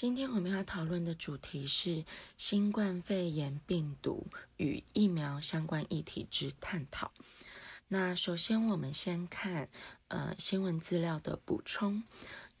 [0.00, 2.06] 今天我们要讨论的主题是
[2.38, 7.12] 新冠肺炎病毒与疫苗相关议题之探讨。
[7.88, 9.68] 那首先，我们先看
[10.08, 12.02] 呃新闻资料的补充。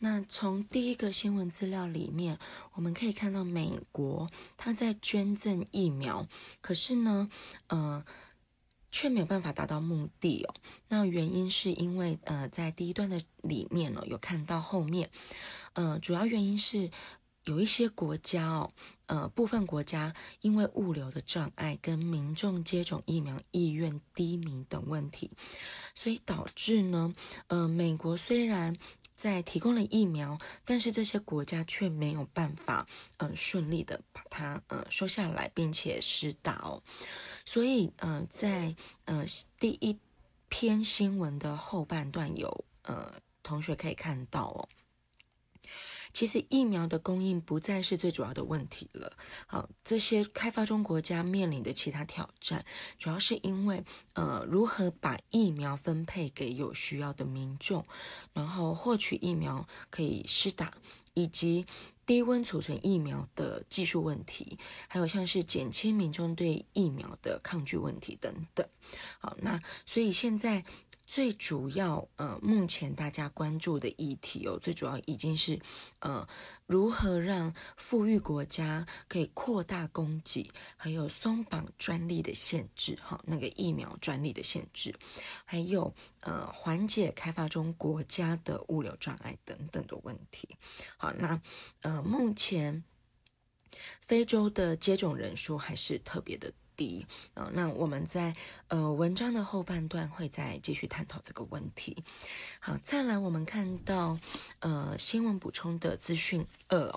[0.00, 2.38] 那从第一个新闻资料里面，
[2.74, 6.28] 我们可以看到美国它在捐赠疫苗，
[6.60, 7.30] 可是呢，
[7.68, 8.04] 呃。
[8.92, 10.54] 却没有办法达到目的哦。
[10.88, 15.10] 那原因是因为呃，在第一段的里面呢，有看到后面，
[15.74, 16.90] 呃，主要原因是
[17.44, 18.72] 有一些国家哦，
[19.06, 25.30] 呃，部分国家因为物流的障碍跟民众接种疫苗意愿低迷等问题，
[25.94, 27.12] 所以导致呢，
[27.48, 28.76] 呃，美国虽然
[29.14, 36.82] 在提供了疫苗，但是这些国家却没有办法呃顺利的把它呃收下来，并且施打哦。
[37.44, 38.74] 所以，呃，在
[39.06, 39.24] 呃
[39.58, 39.98] 第一
[40.48, 44.68] 篇新闻的后半段有呃同学可以看到哦，
[46.12, 49.12] 其实疫苗的供应不再是最主要的问题了。
[49.46, 52.64] 好，这些开发中国家面临的其他挑战，
[52.98, 57.84] 主要是因为呃如何把疫苗分配给有需要的民众，
[58.32, 60.74] 然后获取疫苗可以施打，
[61.14, 61.66] 以及。
[62.06, 68.66] 低温储存疫苗的技术问题，还有像是减轻民众对疫苗的抗拒问题等等。
[69.20, 70.64] 好，那所以现在。
[71.10, 75.58] 最主要，呃，目前大家关注的议题哦，最主要已经是，
[75.98, 76.24] 呃，
[76.66, 84.94] 如何让富裕国家可以扩大供给，还有松绑专利的限制，哈，那个疫苗专利的限制，
[85.44, 90.48] 还有呃，缓解开发中国家的物流障碍等等的问题。
[90.96, 91.42] 好，那
[91.80, 92.84] 呃，目前
[94.00, 96.52] 非洲的接种人数还是特别的。
[97.34, 98.34] 啊，那我们在
[98.68, 102.02] 呃文章的后半段会再继续探讨这个问题。
[102.60, 104.18] 好，再来我们看到
[104.60, 106.92] 呃新闻补充的资讯二，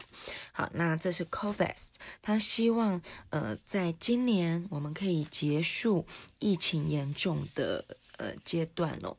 [0.52, 1.88] 好，那这是 COVAX，
[2.22, 6.06] 他希望呃在今年我们可以结束
[6.40, 7.84] 疫情严重的。
[8.18, 9.18] 呃，阶段哦，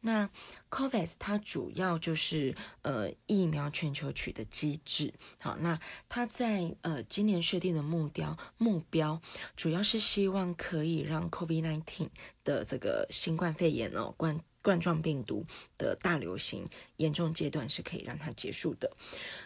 [0.00, 0.28] 那
[0.70, 5.12] COVAX 它主要就是呃疫苗全球取得机制。
[5.40, 5.78] 好，那
[6.08, 9.20] 它在呃今年设定的目标目标，
[9.56, 12.08] 主要是希望可以让 COVID-19
[12.44, 15.44] 的这个新冠肺炎哦冠冠状病毒
[15.78, 16.66] 的大流行
[16.96, 18.90] 严重阶段是可以让它结束的。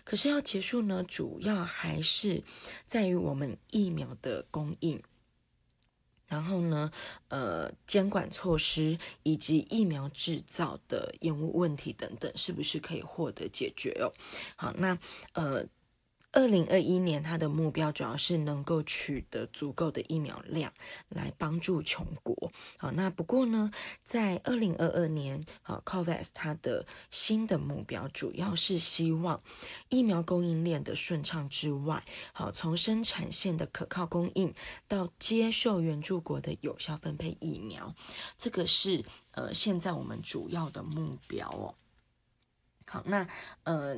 [0.04, 2.42] 可是要结束呢，主要还是
[2.87, 5.00] 在于我们疫苗的供应。
[6.28, 6.90] 然后呢，
[7.28, 14.12] 呃，监管措施以及疫苗制造的延误问题等等，是不是可以获得解决哦？
[14.56, 14.98] 好，那
[15.32, 15.66] 呃。
[16.30, 20.70] 二零二一年，它的目标主要是能够取得足够的疫苗量
[21.08, 22.52] 来帮助穷国。
[22.76, 23.70] 好，那不过呢，
[24.04, 29.42] 在二零二二年，好，COVAX 它的新的目标主要是希望
[29.88, 34.52] 疫苗供应链的顺畅之外，好，从生产线的可靠供应
[34.86, 37.94] 到接受援助国的有效分配疫苗，
[38.36, 41.74] 这个是呃现在我们主要的目标哦。
[42.86, 43.26] 好，那
[43.64, 43.96] 呃。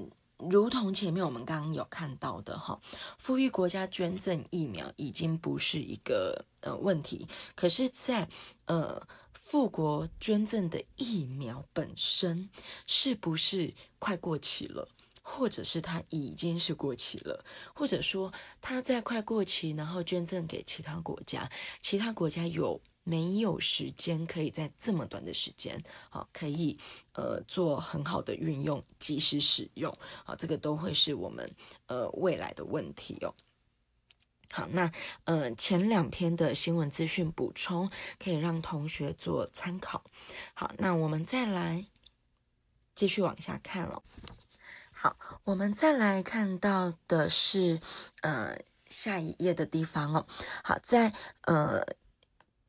[0.49, 2.81] 如同前面我们刚刚有看到的哈，
[3.19, 8.28] 富裕国家捐赠疫苗已经不是一个呃问题，可是在，
[8.67, 12.49] 呃富国捐赠的疫苗本身
[12.87, 14.89] 是不是快过期了，
[15.23, 21.51] 或者是它已经是过期了，或者说它在快过期，然后捐赠给其他国家，
[21.83, 22.81] 其他国家有。
[23.03, 26.78] 没有时间可以在这么短的时间，好，可以
[27.15, 29.93] 呃做很好的运用，及时使用，
[30.25, 31.50] 好，这个都会是我们
[31.87, 33.34] 呃未来的问题哦。
[34.50, 34.93] 好，那
[35.25, 40.05] 呃前两篇的新闻资讯补充可以让同学做参考。
[40.55, 41.87] 好，那我们再来
[42.94, 44.03] 继续往下看了。
[44.93, 47.81] 好，我们再来看到的是
[48.21, 50.27] 呃下一页的地方哦。
[50.62, 51.12] 好，在
[51.43, 51.97] 呃。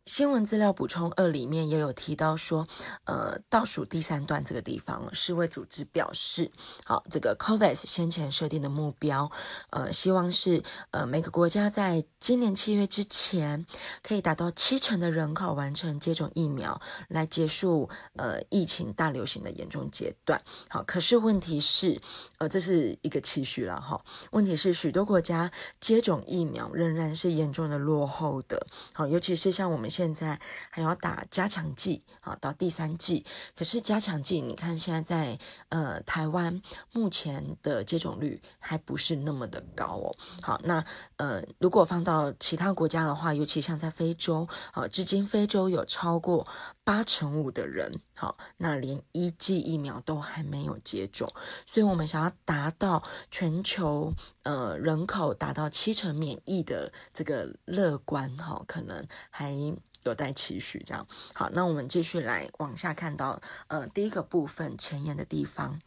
[0.07, 2.68] 新闻资料补充二里面也有提到说，
[3.03, 6.51] 呃，倒数第三段这个地方，世卫组织表示，
[6.83, 9.31] 好，这个 COVAX 先前设定的目标，
[9.69, 13.63] 呃，希望是呃每个国家在今年七月之前，
[14.01, 20.42] 可以达到七成的人口完成接种疫苗，来结束呃疫情大流行的严重阶段。
[20.68, 22.01] 好，可是问题是，
[22.39, 24.03] 呃，这是一个期许了哈。
[24.31, 29.90] 问题是许多国家接种疫苗仍然是严重的落后的，好，尤其是像我们。
[29.91, 30.39] 现在
[30.69, 33.25] 还要打加强剂，啊，到第三剂。
[33.55, 35.38] 可是加强剂，你看现在在
[35.69, 36.61] 呃台湾
[36.93, 40.15] 目前的接种率还不是那么的高哦。
[40.41, 40.83] 好，那
[41.21, 46.47] 呃如果放到其他国家的话，尤其像在非洲，好，至今非洲有超过
[46.83, 51.31] 八成五的人，好，那连一剂疫苗都还没有接种，
[51.63, 59.53] 所以我们想要达到全球呃人口达到七成免疫的这个乐观，哈，可能还
[60.01, 60.81] 有待期许。
[60.83, 65.79] 这样，好，那我们继续来往下看到，呃，第一个部分前言的地方。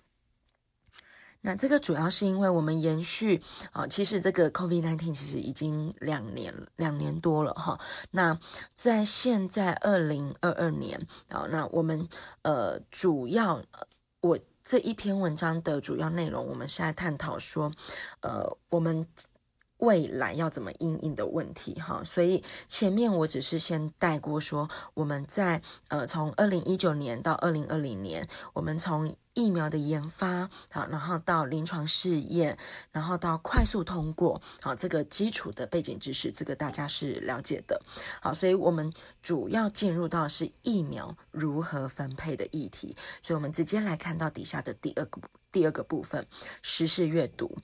[1.46, 3.42] 那这个主要是因为我们延续
[3.72, 7.78] 啊、其实这个 COVID-19 其实已经两年两年多了哈。
[8.10, 8.38] 那
[8.72, 10.98] 在现在二零二二年
[11.28, 12.08] 啊、那我们
[12.40, 13.62] 呃主要
[14.22, 17.70] 我这一篇文章的主要内容，我们是在探讨说，
[18.22, 19.06] 呃，我们。
[19.84, 32.56] 未来要怎么应应的问题哈，所以前面我只是先带过说，我们在呃从二零一九年到二零二零年，我们从疫苗的研发好，然后到临床试验，
[32.92, 37.82] 然后到快速通过，好，这个基础的背景知识，这个大家是了解的，
[38.22, 38.92] 好，所以我们
[39.22, 45.20] 主要进入到是疫苗如何分配的议题，所以我们直接来看到底下的第二个
[45.52, 46.26] 第二个部分，
[46.62, 47.58] 时事阅读。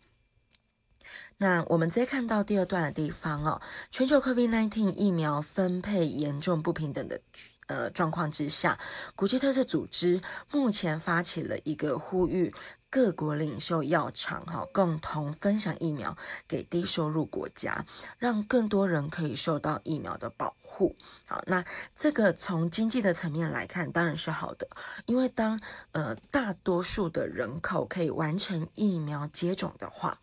[1.42, 7.18] 那我们再看到第二段的地方哦，全球 COVID-19 疫苗分配严重不平等的
[7.66, 8.78] 呃状况之下，
[9.16, 10.20] 国际特色组织
[10.52, 12.52] 目前发起了一个呼吁。
[12.90, 17.86] 各国领袖药厂哈，共同分享疫苗给低收入国家，
[18.18, 20.96] 让更多人可以受到疫苗的保护。
[21.24, 21.64] 好，那
[21.94, 24.68] 这个从经济的层面来看，当然是好的，
[25.06, 25.60] 因为当
[25.92, 30.18] 呃大多数的人口可以完成疫苗接种的话，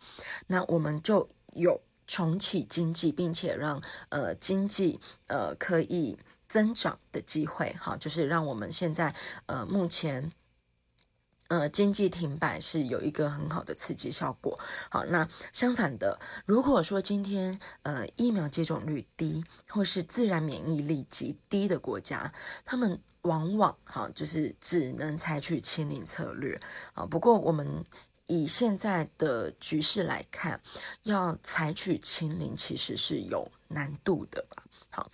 [0.48, 7.74] 那我们就有重启经济，并且让呃经济呃可以增长的机会。
[7.80, 9.14] 好，就是让我们现在
[9.46, 10.30] 呃目前。
[11.48, 14.58] 呃，经济停摆是有一个很好的刺激效果。
[14.90, 22.32] 好，那相反的，如果说今天呃疫苗接种率低，或是自然免疫力极低的国家，
[22.66, 26.60] 他们往往哈就是只能采取清零策略
[26.92, 27.06] 啊。
[27.06, 27.82] 不过我们
[28.26, 30.60] 以现在的局势来看，
[31.04, 34.62] 要采取清零其实是有难度的吧。
[34.90, 35.10] 好。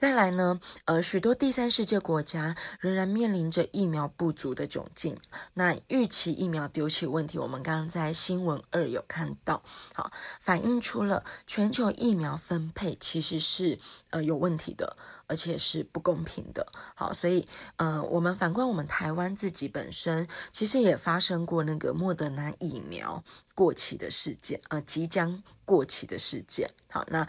[0.00, 5.18] 再来呢，呃，许多第三世界国家仍然面临着疫苗不足的窘境。
[5.52, 9.62] 那预期疫苗丢弃问题，我们刚刚在新闻二有看到，
[9.92, 10.10] 好，
[10.40, 16.66] 反映出了全球疫苗分配其实是呃有问题的，而且是不公平的。
[16.94, 17.46] 好，所以
[17.76, 23.22] 呃，我们反观我们台湾自己本身，其实也发生过那个莫德纳疫苗
[23.54, 26.70] 过期的事件，呃，即将过期的事件。
[26.90, 27.28] 好，那。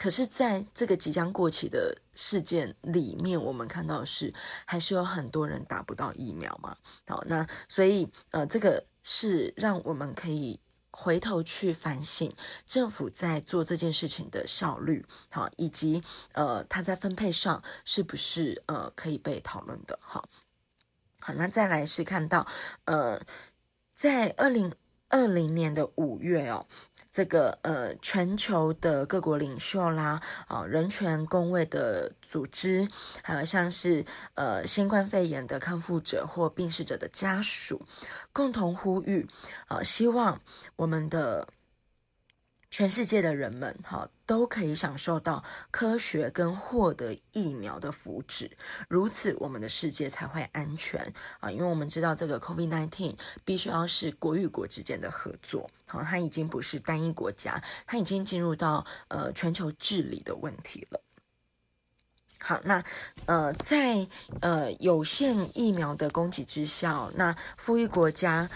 [0.00, 4.32] 可是，在这个即将过期的事件里面，我们看到的是
[4.64, 6.76] 还是有很多人打不到疫苗嘛。
[7.08, 10.60] 好，那所以呃，这个是让我们可以
[10.92, 12.32] 回头去反省
[12.64, 16.00] 政府在做这件事情的效率，好，以及
[16.30, 19.98] 呃，它在分配上是不是呃可以被讨论的。
[20.00, 20.28] 好，
[21.18, 22.46] 好，那再来是看到
[22.84, 23.20] 呃，
[23.92, 24.72] 在二零
[25.08, 26.64] 二零年的五月哦。
[27.18, 32.86] 这个呃，全球的各国领袖啦，啊，人权公位的组织，
[33.24, 34.04] 还有像是
[34.34, 37.84] 呃，新冠肺炎的康复者或病逝者的家属，
[38.32, 39.28] 共同呼吁，
[39.66, 40.40] 啊，希望
[40.76, 41.48] 我们的。
[42.70, 48.50] 全世界的人们，哈，都可以享受到科学跟获得疫苗的福祉，
[48.88, 51.50] 如此我们的世界才会安全啊！
[51.50, 61.00] 因为我们知道这个 COVID-19 必须要是国与国之间的合作，好，它已经不是单一国家，它已经进入到呃全球治理的问题了。
[62.38, 62.84] 好，那
[63.24, 64.06] 呃，在
[64.40, 68.50] 呃有限疫苗的供给之下，那富裕国家。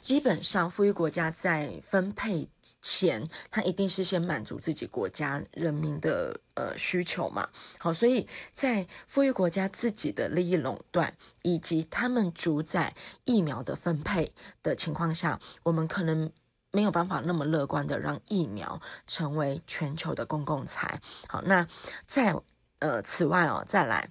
[0.00, 2.48] 基本上，富裕国家在分配
[2.80, 7.48] 前，它一定是先满足自己国家人民的呃需求嘛。
[7.78, 16.32] 好，所以在富裕国家自己的利益垄断以及他们主宰疫苗的分配的情况下，我们可能
[16.70, 21.00] 没有办法那么乐观的让疫苗成为全球的公共财。
[21.28, 21.68] 好，那
[22.06, 22.34] 在
[22.78, 24.08] 呃此外哦，再来。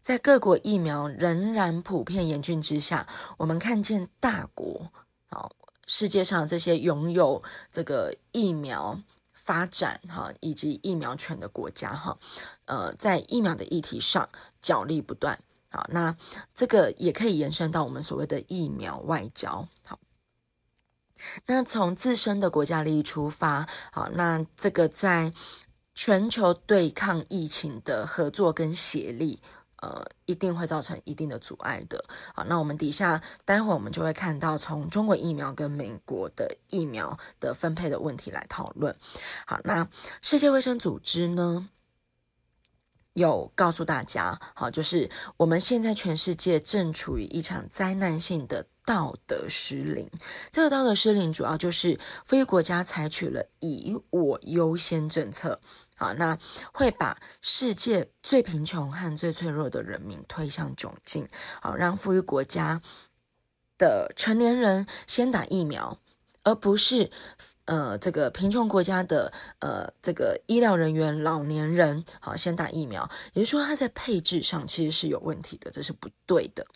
[0.00, 4.92] 在各国疫苗仍然普遍严峻之下，我们看见大国，
[5.28, 5.52] 好，
[5.86, 9.00] 世界上这些拥有这个疫苗
[9.32, 12.16] 发展哈以及疫苗权的国家哈，
[12.66, 14.28] 呃，在疫苗的议题上
[14.60, 15.38] 角力不断，
[15.68, 16.16] 好，那
[16.54, 19.98] 这个也可以延伸到我们所谓的疫苗外交，好，
[21.46, 25.32] 那从自身的国家利益出发，好，那这个在
[25.94, 29.40] 全球对抗疫情的合作跟协力。
[29.82, 32.04] 呃，一定会造成一定的阻碍的。
[32.34, 38.96] 好，那我们底下待会儿我们就会看到从中国疫苗跟美国的疫苗的分配的问题来讨论。
[39.44, 39.88] 好，那
[40.20, 41.68] 世界卫生组织呢，
[43.14, 50.08] 有告诉大家，好，就是我们现在全世界正处于一场灾难性的道德失灵。
[50.52, 55.60] 这个道德失灵主要就是非国家采取了以我优先政策，
[55.96, 56.38] 啊，那
[56.72, 61.28] 会把世界最贫穷和最脆弱的人民推向窘境，
[61.60, 62.80] 好，让富裕国家
[63.78, 65.98] 的成年人先打疫苗，
[66.44, 67.10] 而不是。
[67.66, 76.66] 呃，这个贫穷国家的呃，这个医疗人员、老年人，好，先打疫苗，也就是说，它在配置上其实是有问题的，这是不对的。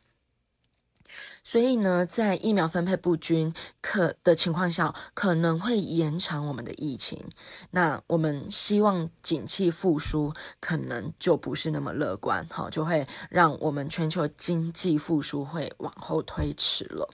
[1.46, 7.24] 所以呢，在疫苗分配不均可的情况下，可能会延长我们的疫情。
[7.70, 17.08] 那我们希望景气复苏，可能就不是那么乐观，哈，就会让我们全球经济复苏会往后推迟了。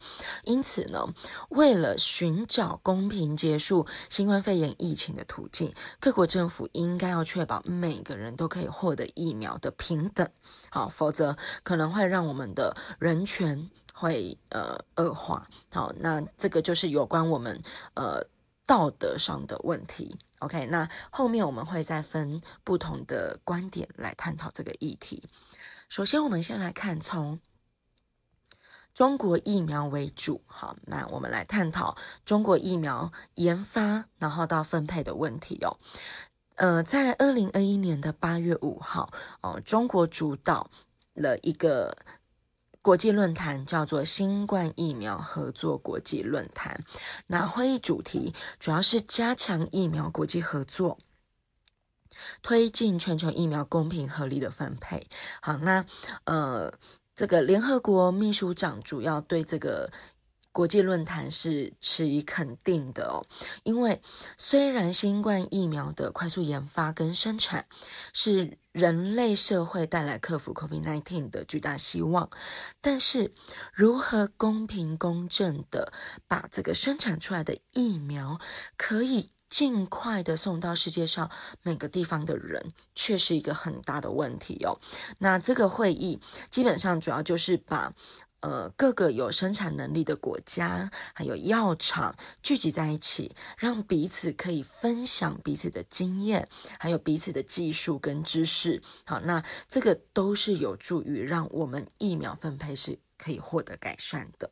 [0.45, 1.07] 因此呢，
[1.51, 10.27] 为了寻找公平结束新冠肺炎疫情的途径，各国政府应该要确保每个人都可以获得疫苗的平等，
[10.71, 13.69] 好，否则可能会让我们的人权。
[14.03, 17.63] 会呃恶化，好，那这个就是有关我们
[17.95, 18.21] 呃
[18.67, 20.17] 道德上的问题。
[20.41, 25.23] OK，那后面我们会再分不同的观点来探讨这个议题。
[25.89, 27.39] 首先，我们先来看从
[28.93, 35.79] 中国疫苗为主，好，那我们来探讨中国疫苗研发然后到分配的问题哦。
[36.57, 40.69] 呃，在二零二一年的八月五号，哦，中国主导
[41.15, 41.97] 了一个。
[42.83, 46.85] 国际论坛叫做新冠疫苗合作国际论坛，
[47.29, 50.99] 那会议主题主要是加强疫苗国际合作，
[52.43, 55.07] 推进全球疫苗公平合理的分配。
[55.41, 55.87] 好，那
[56.25, 56.73] 呃，
[57.15, 59.91] 这个联合国秘书长主要对这个。
[60.53, 63.25] 国际论坛是持以肯定的哦，
[63.63, 64.03] 因为
[64.37, 67.67] 虽然新冠疫苗的快速研发跟生产
[68.13, 72.29] 是人类社会带来克服 COVID-19 的巨大希望，
[72.83, 73.33] 但是
[73.73, 75.91] 如何公平公正的
[76.29, 78.39] 把这个生产出来的疫苗
[78.77, 81.31] 可以尽快的送到世界上
[81.63, 84.79] 每个地方的人，却是一个很大的问题哦。
[85.17, 87.95] 那这个会议基本上主要就是把。
[88.43, 96.49] 呃，各个有生产能力的国家，还有药厂聚集在一起，让彼此可以分享彼此的经验，
[96.81, 98.83] 还有彼此的技术跟知识。
[99.07, 104.51] 好，那这个都是有助于让我们疫苗分配是可以获得改善的。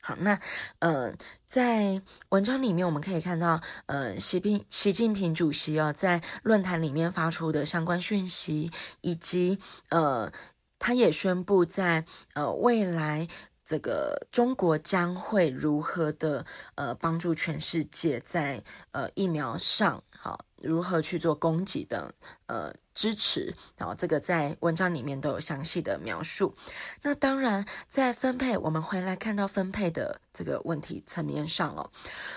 [0.00, 0.40] 好，那
[0.78, 8.70] 呃，在文章里面我们可以看到，呃，习近习近平主席啊，在论坛里面发出的相关讯息，
[9.02, 9.58] 以及
[9.90, 10.32] 呃。
[10.80, 13.28] 他也宣布在，呃未来，
[13.64, 16.44] 这个中国将会如何的
[16.74, 22.12] 呃帮助全世界在呃疫苗上，好，如何去做供给的
[22.46, 26.54] 呃支持，然后，这个在文章里面都有详细的描述。
[27.02, 31.90] 那当然，在分配，我们回来看到分配的这个问题层面上哦，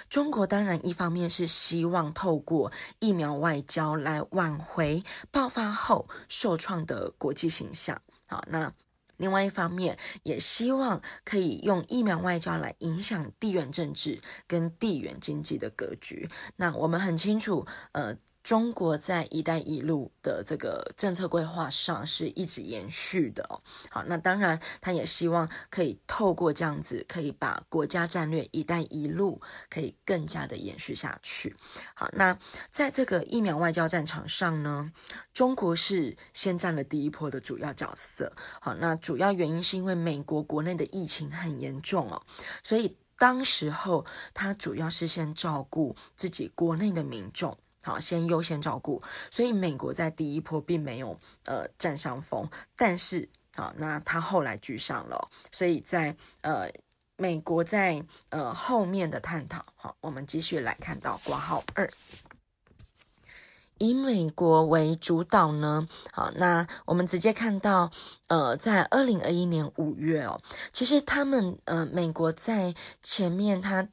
[0.09, 8.01] 中国当然一方面是希望透过疫苗外交来挽回爆发后受创的国际形象。
[8.33, 8.73] 好，那
[9.17, 16.27] 另外一方面也希望可以用疫苗外交来影响地缘政治跟地缘经济的格局。
[16.55, 18.17] 那我们很清楚，呃。
[18.43, 23.61] 中国在“一带一路”的这个政策规划上是一直延续的哦。
[23.89, 31.55] 好，那当然，他也希望可以透过这样子，可以把国家战略“一带一路”可以更加的延续下去。
[31.95, 32.37] 好，那
[32.69, 34.91] 在这个疫苗外交战场上呢，
[35.33, 38.33] 中国是先占了第一波的主要角色。
[38.59, 42.21] 好，那主要原因是因为美国国内的疫情很严重哦，
[42.61, 47.57] 所以当时候他主要是先照顾自己国内的民众。
[47.85, 56.71] 好，先优先照顾，所以美国在第一波并没有呃占上风，但是好，那他后来居上了，所以在呃
[57.17, 61.91] 美国在呃后面的探讨，好，我们继续来看到挂号二，
[63.79, 67.91] 以美国为主导呢，好，那我们直接看到
[68.29, 73.89] 呃在二零二一年五月哦，其实他们呃美国在前面他。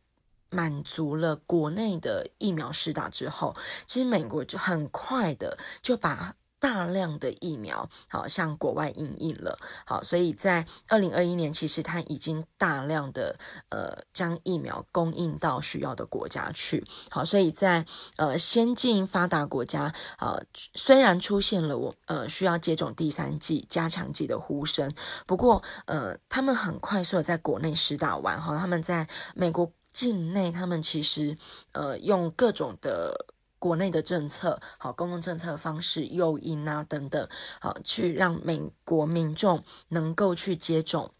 [0.51, 3.55] 满足了国内的疫苗施打之后，
[3.87, 9.59] 其实美国就很快的就把大量的疫苗好向国外引进了。
[9.87, 13.35] 好，所以在二零二一年，其实它已经大量的
[13.71, 16.87] 呃将疫苗供应到需要的国家去。
[17.09, 24.93] 好，所以在呃先进发达国家，呃虽然出现了我呃需要接种第三剂加强剂的呼声，
[25.27, 29.73] 不过呃他们很快速的在国内施打完哈，他们在美国。
[29.93, 31.37] 境内，他们其实
[31.73, 33.27] 呃用各种的
[33.59, 37.29] 国内的政策，好，公共政策的方式、诱因啊等等，
[37.61, 41.13] 好，去让美国民众能够去接种。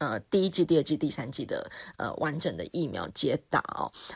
[0.00, 3.62] 呃，第一季、第二季、第三季的呃完整的疫苗接打。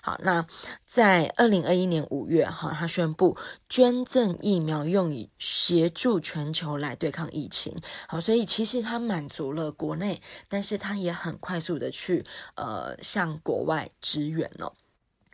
[0.02, 0.46] 好，那
[0.86, 3.36] 在二零二一年五月哈，他宣布
[3.68, 7.76] 捐赠疫苗用以协助全球来对抗疫情。
[8.08, 12.24] 好，所以其实他满足了国内，但是他也很快速的去
[12.54, 14.72] 呃向国外支援哦。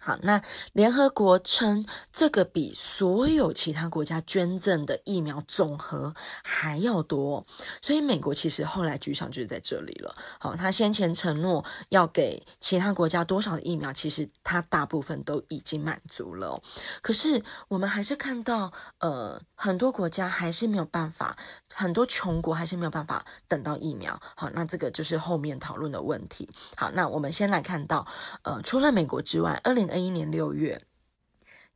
[0.00, 0.42] 好，那
[0.72, 7.46] 联合国称这个比所有其他国家捐赠的疫苗总和还要多，
[7.82, 10.14] 所以美国其实后来局长就是在这里了。
[10.38, 16.60] 好，他先前承诺要给其他国家多少的疫苗，其实他大部分都已经满足了。
[17.02, 21.36] 可是我们还是看到，呃，很多国家还是没有办法。
[21.72, 26.48] 很多穷国还是没有办法等到疫苗，好，那这个就是后面讨论的问题。
[26.76, 28.04] 好，那我们先来看到，
[28.42, 30.82] 呃，除了美国之外，二零二一年六月，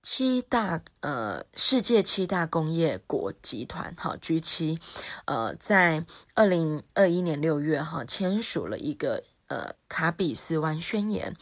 [0.02, 4.78] 七大呃世界七大工业国集团，哈 G7，
[5.26, 9.24] 呃，在二零二一年六月哈签署了一个。
[9.46, 11.36] 呃，卡比斯湾宣言，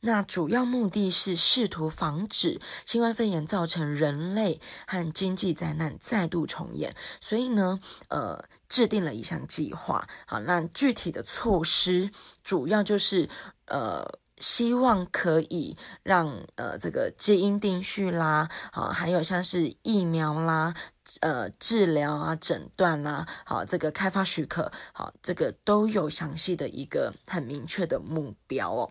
[0.00, 10.08] 那主要目的是试图防止新冠肺炎造成人类和经济灾难再度重演，所以呢，呃，制定了一项计划。
[10.26, 12.10] 好，那具体的措施
[12.42, 13.28] 主要就是
[13.66, 14.18] 呃。
[14.42, 20.74] 希望可以让呃这个基因定序啦，好，还有像是疫苗啦，
[21.20, 28.90] 呃治疗啊诊断啦，好，这个开发许可，好，这个都有详细的一个很明确的目标哦。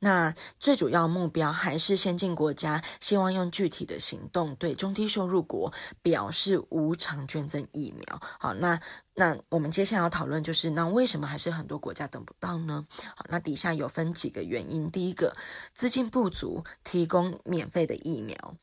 [0.00, 8.20] 那最主要目标还是先进国家希望用具体的行动对中低收入国表示无偿捐赠疫苗。
[8.38, 8.80] 好，那
[9.14, 12.86] 那我们接下来要讨论就是，那为什么还是很多国家等不到呢？
[13.14, 15.36] 好，那底下有分几个原因，第一个，
[15.74, 18.56] 资金不足，提供免费的疫苗。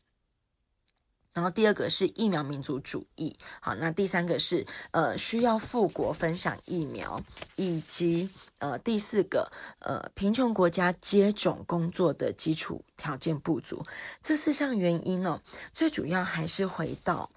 [1.34, 7.20] 然后第二个是疫苗民族主义，好，那第三个是呃需要富国分享疫苗，
[7.56, 8.30] 以及
[8.64, 13.84] 呃第四个呃贫穷国家接种工作的基础条件不足，
[14.22, 15.42] 这四项原因呢，
[15.74, 17.30] 最主要还是回到。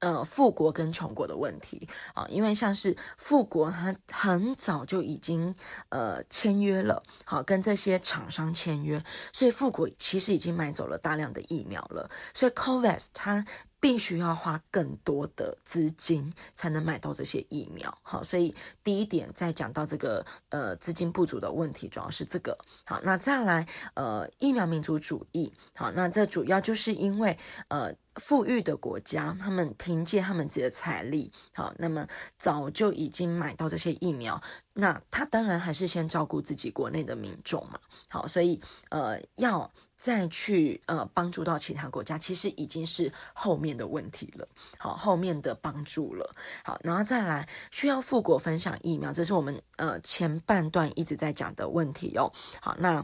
[0.00, 5.54] 呃，富国跟穷国的问题啊，因为像是富国，它很早就已经
[5.88, 13.46] 呃签约了，好，跟这些厂商签约，所以富国其实已经买走了大量的疫苗了，所以 COVAX 它。
[13.84, 22.56] 必须要花更多的资金才能买到这些疫苗，好，所以第一点在讲到这个呃资金不足的问题，主要是这个。
[22.86, 32.06] 好，那再来呃疫苗民族主义，好，那这主要就是因为呃富裕的国家，他们凭借他们自己的财力，好，那么
[32.38, 34.40] 早就已经买到这些疫苗，
[34.72, 39.70] 那他当然还是先照顾自己国内的民众嘛，好，所以呃要。
[40.04, 44.46] 再去呃帮助到其他国家，其实已经是后面的问题了。
[44.76, 46.30] 好，后面的帮助了。
[46.62, 52.30] 好，然后再来需要富国分享疫苗，这是我们呃前半段一直在讲的问题哦。
[52.60, 53.02] 好，那。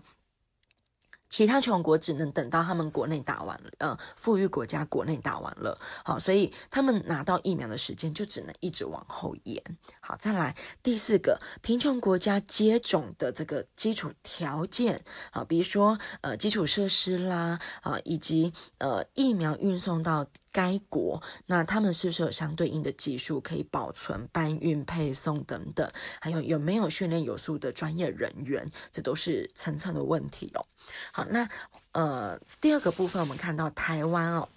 [1.30, 9.62] 其他穷国只能等到他们国内打完了，呃，富裕国家国内打完了，好，所以他们拿到疫苗的时间就只能一直往后延。
[10.00, 20.26] 好，再来第四个，贫穷国家接种的这个基础条件，好，比如说呃基础设施啦，啊，以及呃疫苗运送到。
[20.52, 25.88] 该国那他们是不是有相对应的技术可以保存、搬运、配送等等？
[26.20, 28.68] 还有有没有训练有素的专业人员？
[28.90, 30.66] 这都是层层的问题哦。
[31.12, 31.48] 好，那
[31.92, 34.48] 呃第二个部分我们看到台湾哦。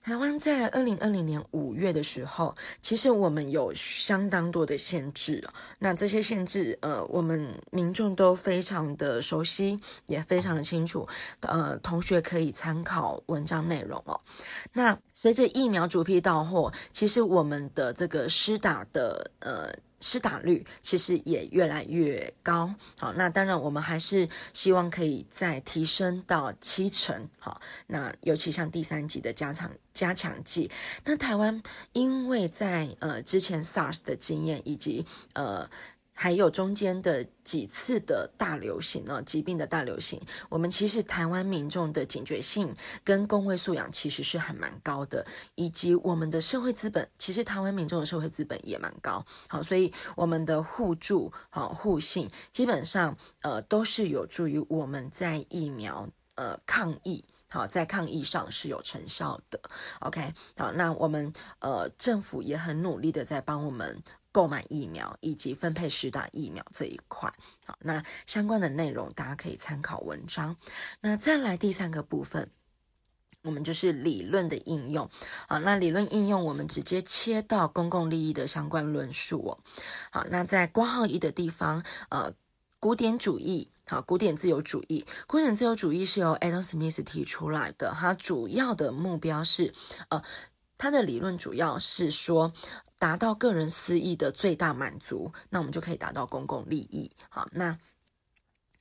[0.00, 5.46] 台湾在二零二零年五月的时候，其实我们有相当多的限制。
[5.80, 11.06] 那这些限制，呃，我们民众都非常的熟悉，也非常的清楚。
[11.40, 14.18] 呃，同学可以参考文章内容哦。
[14.72, 19.74] 那随着疫苗逐批到货，其实我们的这个施打的呃。
[20.00, 30.70] 施打率其实也越来越高，好，那当然我们还是希望可以再提升到七成，好，那尤其像第三级的加强加强剂，
[31.04, 35.68] 那台湾因为在呃之前 SARS 的经验以及呃。
[36.20, 59.60] 还有中间的几次的大流行呢，疾病的大流行，我们其实台湾民众的警觉性跟公卫素养其实是还蛮高的，以及我们的社会资本，其实台湾民众的社会资本也蛮高，好，所以我们的互助、好互信，基本上呃都是有助于我们在疫苗呃抗疫，好，在抗疫上是有成效的。
[60.00, 64.02] OK，好，那我们呃政府也很努力的在帮我们。
[64.38, 67.28] 购买疫苗以及分配施打疫苗这一块。
[67.66, 70.54] 好，那相关的内容大家可以参考文章。
[71.00, 72.48] 那再来第三个部分，
[73.42, 75.10] 我们就是理论的应用。
[75.48, 79.58] 好，那理论应用我们直接切到公共利益的相关论述哦。
[80.12, 82.32] 好，那在括号一的地方，呃，
[82.78, 83.68] 古典主义。
[83.88, 87.90] 好，古典自由主义，古典自由主义是由 Adam Smith 提出来的。
[87.98, 89.74] 它主要的目标是，
[90.10, 90.22] 呃，
[90.78, 92.54] 他的理论主要是说，
[92.98, 97.10] 达到个人私益的最大满足，那我们就可以达到公共利益。
[97.28, 97.76] 好，那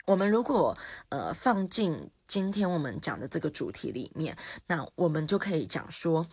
[0.06, 0.78] 我们如果
[1.10, 6.28] 呃放进今天我们讲的这个主题里面，那我们就可以讲说。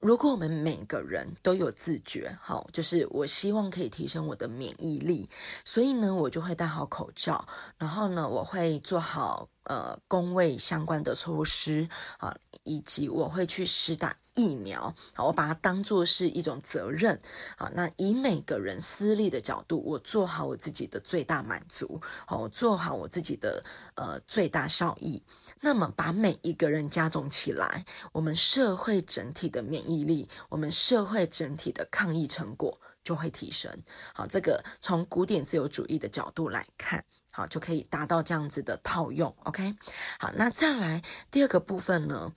[0.00, 5.28] 如果我们每个人都有自觉，好，就是我希望可以提升我的免疫力，
[5.62, 11.86] 所以呢，我就会戴好口罩，然后呢，我会做好呃工位相关的措施
[12.16, 17.20] 啊，以及我会去施打疫苗，好，我把它当做是一种责任，
[17.58, 23.62] 好，那以每个人私利的角度，我做好我自己的最大满足，好，我做好我自己的
[23.96, 25.22] 呃最大效益。
[25.60, 33.82] 那么，把每一个人加总起来，我们社会整体的免疫力，我们社会整体的抗疫成果就会提升。
[34.14, 39.36] 好，这个从古典自由主义的角度来看，好，就可以达到这样子的套用。
[39.44, 39.74] OK，
[40.18, 42.32] 好，那再来第二个部分呢？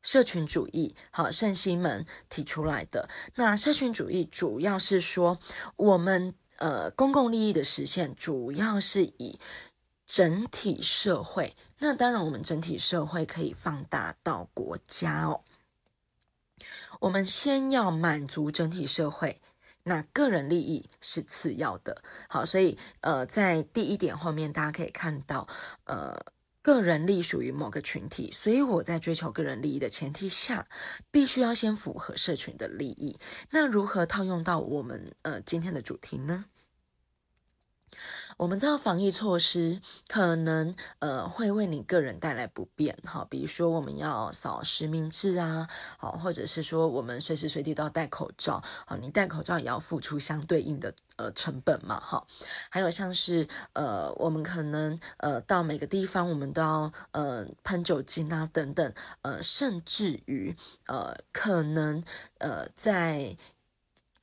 [0.00, 3.08] 社群主义，好，圣西门提出来的。
[3.36, 5.38] 那社群主义主要是说，
[5.76, 9.38] 我们呃公共利益的实现，主要是以
[10.06, 11.56] 整体社会。
[11.78, 15.42] 那当然，我们整体社会可以放大到国家哦。
[17.00, 19.40] 我们先要满足整体社会，
[19.82, 22.02] 那个人利益是次要的。
[22.28, 25.46] 好，所以呃，在第一点后面，大家可以看到，
[25.84, 26.24] 呃，
[26.62, 30.66] 个人隶属于某个群体，所以我在追求个人利益的前提下，
[31.10, 33.18] 必须要先符合社群的利益。
[33.50, 36.46] 那如何套用到我们呃今天的主题呢？
[38.36, 45.68] 我们知道防疫措施可能呃会为你个人带来不便，哈，比如说我们要扫实名制啊，
[45.98, 52.26] 好，或者是说我们随时随地都要戴口罩，好，你戴口罩也要付出相对应的呃成本嘛，哈，
[52.70, 58.92] 还有像是呃我们可能呃到每个地方我们都要呃喷酒精啊等等，
[59.22, 62.02] 呃甚至于呃可能
[62.38, 63.36] 呃在。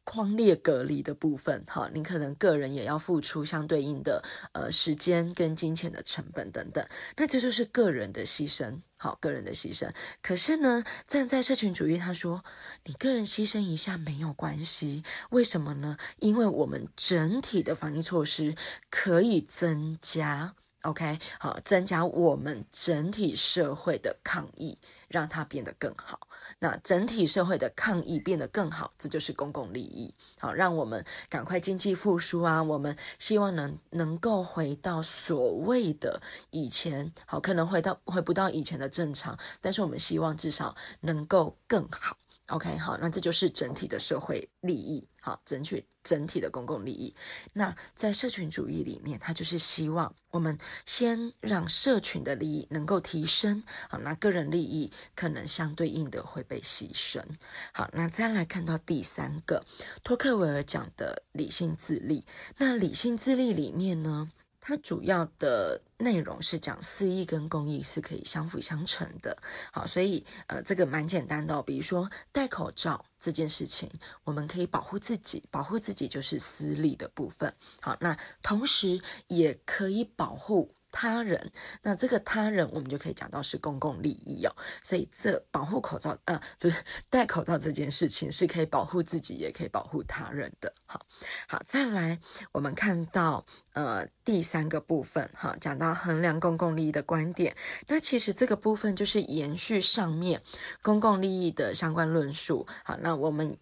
[0.04, 6.86] 框列隔离的部分，哈，你可能个人也要付出相对应的呃时间跟金钱的成本等等，
[7.18, 9.92] 那这就是个人的牺牲，好，个人的牺牲。
[10.22, 12.44] 可是呢，站在社群主义，他说
[12.86, 15.98] 你个人牺牲一下没有关系，为什么呢？
[16.18, 18.56] 因为我们整体的防疫措施
[18.90, 26.28] 可以增加，OK，好，增加我们整体社会的抗疫，让它变得更好。
[26.64, 30.14] 那整体社会的抗疫变得更好，这就是公共利益。
[30.38, 32.62] 好，让我们赶快经济复苏啊！
[32.62, 36.22] 我们希望能能够回到所谓的
[36.52, 42.16] 以前，好，可能回到回不到以前的正常，但是我们希望至少能够更好。
[42.52, 47.16] OK，好，那这就是整体的社会利益，好，争取整体的公共利益。
[47.54, 57.24] 那在社群主义里面，它就是希望我们先让社群的利益能够提升，好，那个人利益可能相对应的会被牺牲。
[57.72, 59.66] 好，那再来看到第三个，
[60.04, 62.26] 托克维尔讲的理性自立。
[62.58, 64.30] 那理性自立里面呢，
[64.62, 69.36] 它主要的内容是讲私益跟公益是可以相辅相成的，
[69.74, 73.90] 好，所以呃，这个蛮简单的哦，比如说戴口罩这件事情，
[74.24, 80.76] 我们可以保护自己，保护自己就是私利的部分，好，那同时也可以保护。
[80.92, 81.52] 他人，
[81.82, 84.56] 那这个他人，我们就可以讲到是公共利益哦。
[84.84, 90.72] 所以这保护口罩，呃，不是戴口罩这件事情，是可以保护自己，也可以保护他人的。
[90.86, 91.06] 好，
[91.48, 92.20] 好，再来，
[92.52, 97.56] 我们看到呃第三个部分，哈，讲到衡量公共利益的观点。
[97.88, 100.42] 那其实这个部分就是延续上面
[100.82, 102.68] 公共利益的相关论述。
[102.84, 103.58] 好，那我们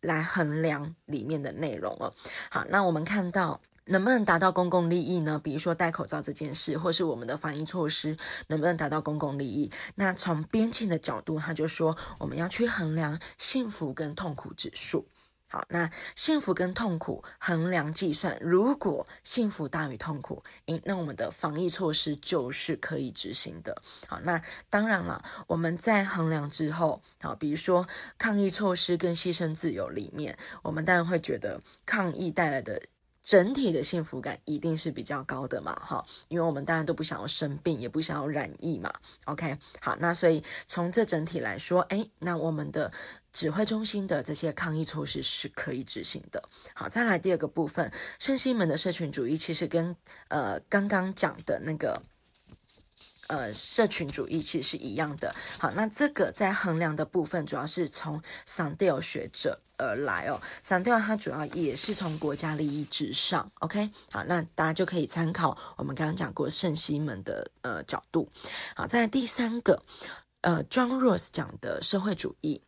[0.00, 2.14] 来衡量里面的内容了。
[2.50, 3.60] 好，那我们看到。
[3.88, 5.40] 能不能达到公共利益呢？
[5.42, 9.70] 比如说戴口罩这件事，或是我们的防疫措施能不能达到公共利益？
[9.96, 15.08] 那从边沁的角度，他就说我们要去衡量幸福跟痛苦指数。
[15.50, 23.80] 好，那幸福跟痛苦衡量计算，如果幸福大于痛苦，诶，那我们的防疫措施就是可以执行的。
[24.06, 32.82] 好，那当然了，我们在衡量之后，好，比如说抗疫措施跟牺牲自由里面，我们当然会觉得抗疫带来的。
[33.28, 38.90] 整体的幸福感一定是比较高的嘛，哈，因为我们大家都不想要生病，也不想要染疫嘛。
[39.26, 42.90] OK，好，那所以从这整体来说，诶，那我们的
[43.30, 46.42] 指挥中心的这些抗疫措施是可以执行的。
[46.72, 49.94] 好，再来第二个部分，圣心门的社群主义其实跟
[50.28, 52.02] 呃刚刚讲的那个。
[53.28, 55.34] 呃，社群主义其实是一样的。
[55.58, 60.40] 好，那这个在衡量的部分，主要是从桑德尔学者而来哦。
[60.62, 63.90] 桑德尔他主要也是从国家利益至上，OK。
[64.10, 68.26] 好，那大家就可以参考我们刚刚讲过圣西门的呃角度。
[68.74, 69.82] 好，在第三个，
[70.40, 72.62] 呃，John Rawls 讲的社会主义，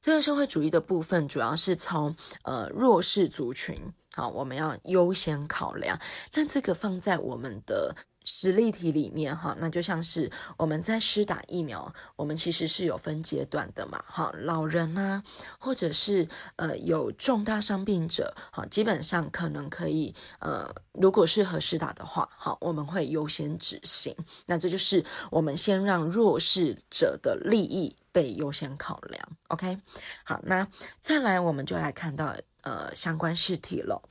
[0.00, 6.00] 这个社会主义的部分主要是从呃弱势族群，好，我们要优先考量。
[6.34, 7.94] 那这个放在我们的。
[8.28, 15.22] 实例题里面哈，那就像是我们在施打疫苗，我们其实是有分阶段的嘛，哈，老人啊，
[15.58, 24.14] 或者是呃有重大伤病者，哈，基本上可能可以呃，如果适合施打的话，好，我们会优先执行。
[24.46, 29.78] 那这就是我们先让弱势者的利益被优先考量，OK？
[30.24, 30.68] 好，那
[31.00, 34.02] 再来我们就来看到呃相关试题了。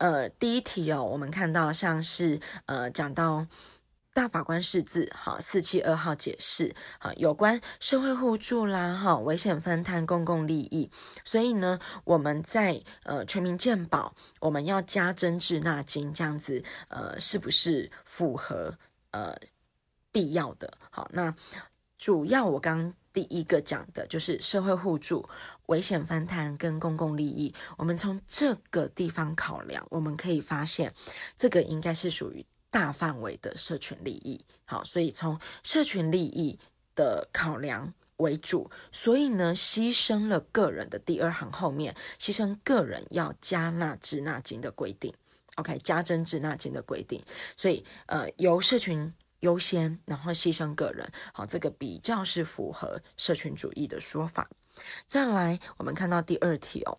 [0.00, 3.46] 呃，第一题哦，我们看到像是呃，讲到
[4.14, 10.90] 大法官释字，好，四七二号解释，好，有关社会互助啦，哈，危险分摊，公共利益，
[11.22, 18.78] 所以呢，我们在呃全民健保，我们要加征滞纳金，这样子，呃，是不是符合
[19.10, 19.36] 呃
[20.10, 20.78] 必要的？
[20.90, 21.34] 好，那
[21.98, 22.94] 主要我刚。
[23.12, 25.28] 第一个讲的就是社会互助、
[25.70, 27.54] 危险分摊跟公共利益。
[27.78, 30.92] 我们从这个地方考量，我们可以发现，
[31.36, 34.44] 这个应该是属于大范围的社群利益。
[34.64, 36.58] 好，所以从社群利益
[36.96, 45.14] 的考量为主，所以呢，牺牲了个人的第二行后面，牺牲个人要加纳滞纳金的规定。
[45.54, 47.22] OK，加征滞纳金的规定，
[47.56, 49.14] 所以呃，由社群。
[49.40, 54.50] 优先，然后牺牲个人，好，这个比较是符合社群主义的说法。
[55.06, 56.98] 再来，我们看到第二题哦，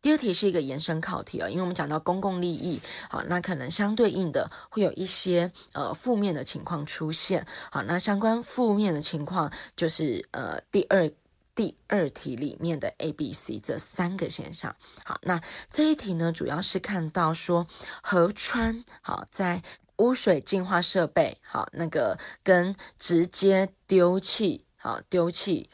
[0.00, 11.10] 第二题是一个延伸考题哦，因为我们讲到公共利益，好，那可能相对应的会有一些呃负面的情况出现，好，那相关负面的情况就是呃第二
[11.54, 14.76] 第二题里面的 A、B、C 这三个现象。
[15.04, 17.66] 好，那这一题呢，主要是看到说
[18.02, 19.62] 河川好在。
[19.98, 25.68] 污水净化设备，好，那个跟直接丢弃，好，丢弃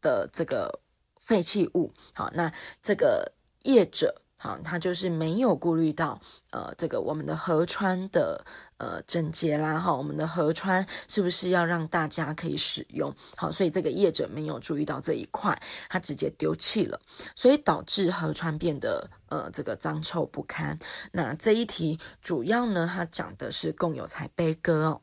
[0.00, 0.80] 的这个
[1.16, 3.32] 废弃物，好，那这个
[3.64, 4.22] 业者。
[4.40, 8.44] 好，他就是没有顾虑到，呃，这个我们的河川的
[8.76, 13.12] 呃整洁啦，哈，我们的河川是不是要让大家可以使用？
[13.34, 17.00] 好，所以这个业者没有注意到这一块，他直接丢弃了，
[17.34, 20.78] 所以导致河川变得呃这个脏臭不堪。
[21.10, 25.00] 那这一题主要呢，它讲的是共有财悲歌哦，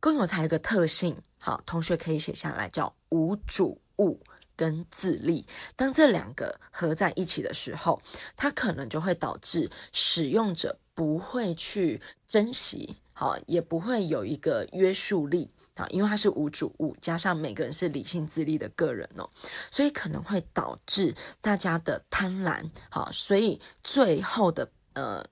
[0.00, 4.20] 共有财一个特性，好，同学可以写下来，叫无主物。
[4.56, 8.02] 跟自利，当这两个合在一起的时候，
[8.36, 19.30] 它可能就会导致使用者不会去珍惜，好，也不会有一个约束力啊，因为它是无主物，加上每个人是理性自利的个人哦，
[19.70, 25.24] 所以可能会导致大家的贪婪，好，所以最后的呃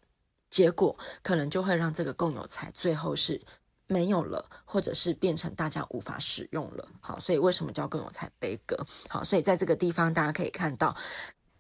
[0.51, 3.43] 结果，可能就会让这个共有财最后是。
[3.87, 6.89] 没有了，或者是变成大家无法使用了。
[7.01, 8.77] 好，所以为什么叫更有才悲歌？
[9.09, 10.97] 好，所以在这个地方大家可以看到，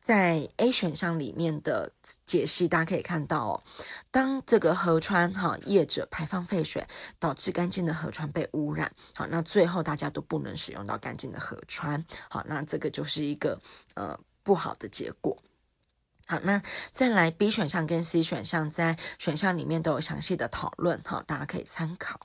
[0.01, 1.93] 在 A 选项里面的
[2.25, 3.63] 解析，大家可以看到哦，
[4.11, 6.87] 当这个河川哈业者排放废水，
[7.19, 13.61] 导致干净的河川被污染，好，那最后大家都不能使用到干净的河川，好，那这个就是一个
[13.95, 15.37] 呃不好的结果。
[16.29, 16.61] 好，那
[16.91, 22.19] 再来 B 选项跟 C 选项在选项里面都有详细的讨论，哈，大家可以参考。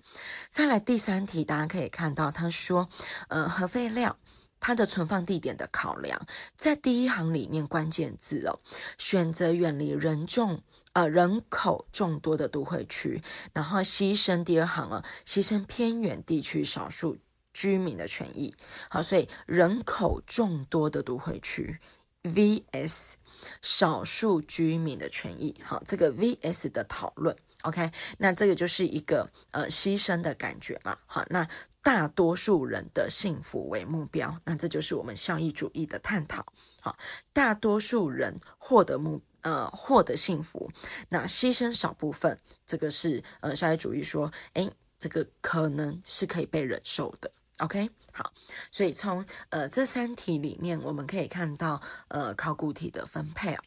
[0.50, 2.90] 再来第三题，大家可以看到，他说，
[3.28, 4.18] 呃，核废料
[4.60, 6.26] 它的存放地点的考量，
[6.58, 8.60] 在第一行里面关键字哦，
[8.98, 13.22] 选择远离人众，呃，人口众多的都会区，
[13.54, 17.20] 然后牺牲第二行啊，牺牲偏远地区少数
[17.54, 18.56] 居民的权益。
[18.90, 21.80] 好，所以人口众多的都会区。
[22.24, 23.14] vs
[23.62, 31.48] 少数居民的权益，好，这个 vs 的讨论，OK，那这个就是一个呃牺牲的感觉嘛，好，那
[31.84, 36.46] 大多数人的幸福为目标，那这就是我们效益主义的探讨，
[36.80, 36.98] 好，
[37.34, 40.72] 大多数人获得目呃获得幸福，
[41.10, 47.32] 那牺牲少部分，这个是呃效益主义说，诶，这个可能是可以被忍受的。
[47.62, 47.90] ，OK。
[48.12, 48.34] 好，
[48.72, 53.64] 所以从呃这三题里面，我们可以看到呃考古题的分配啊。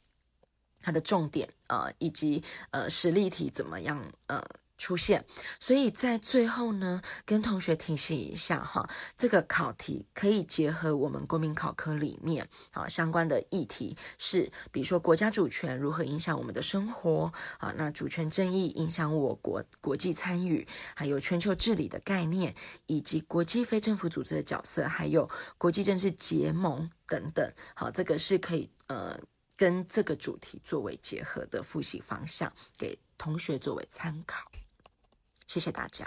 [0.82, 4.44] 它的重点呃，以及呃实例题怎么样呃。
[4.76, 5.24] 出现，
[5.60, 22.54] 所以在最后呢，跟同学提醒一下哈，这个考题可以结合我们公民考科里面啊相关的议题是，比如说国家主权如何影响我们的生活啊，那主权争议影响我国国际参与，还有全球治理的概念，
[22.86, 27.52] 以及国际非政府组织的角色，还有国际政治结盟等等。
[27.74, 29.18] 好，这个是可以呃
[29.56, 34.50] 跟这个主题作为结合的复习方向，给同学作为参考。
[35.54, 36.04] 谢谢大家。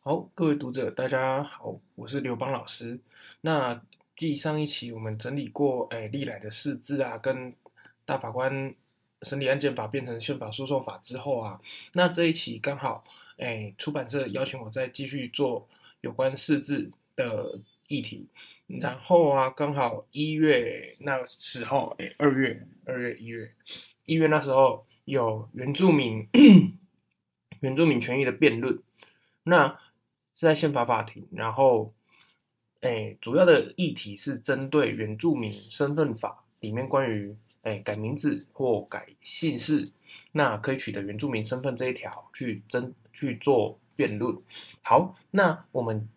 [0.00, 2.98] 好，各位读者，大家好，我是刘邦老师。
[3.42, 3.80] 那
[4.16, 7.54] 继上一期我们整理过，哎，历来的四字啊，跟
[8.04, 8.74] 大法官
[9.20, 11.60] 审理案件法变成宪法诉讼法之后啊，
[11.92, 13.04] 那这一期刚好，
[13.38, 15.68] 哎，出版社邀请我再继续做
[16.00, 18.26] 有关四字的议题。
[18.66, 23.54] 然后啊，刚好一月那时候，哎，二月、二月、一月。
[24.04, 26.28] 医院那时候有原住民
[27.60, 28.80] 原住民权益的辩论，
[29.44, 29.78] 那
[30.34, 31.92] 是在宪法法庭，然后，
[32.80, 39.90] 诶，主要的议题是针对原住民身份法里面关于诶改名字或改姓氏，
[40.32, 44.36] 那可以取得原住民身份这一条去争去做辩论。
[44.82, 46.08] 好，那我们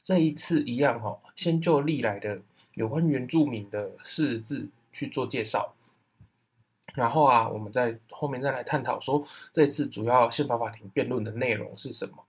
[0.00, 2.42] 这一次一样哈，先就历来的
[2.74, 5.74] 有关原住民的事字去做介绍。
[6.94, 12.24] 然后啊，我们在后面再来探讨说，这次主要宪法法庭辩论的内容是什么？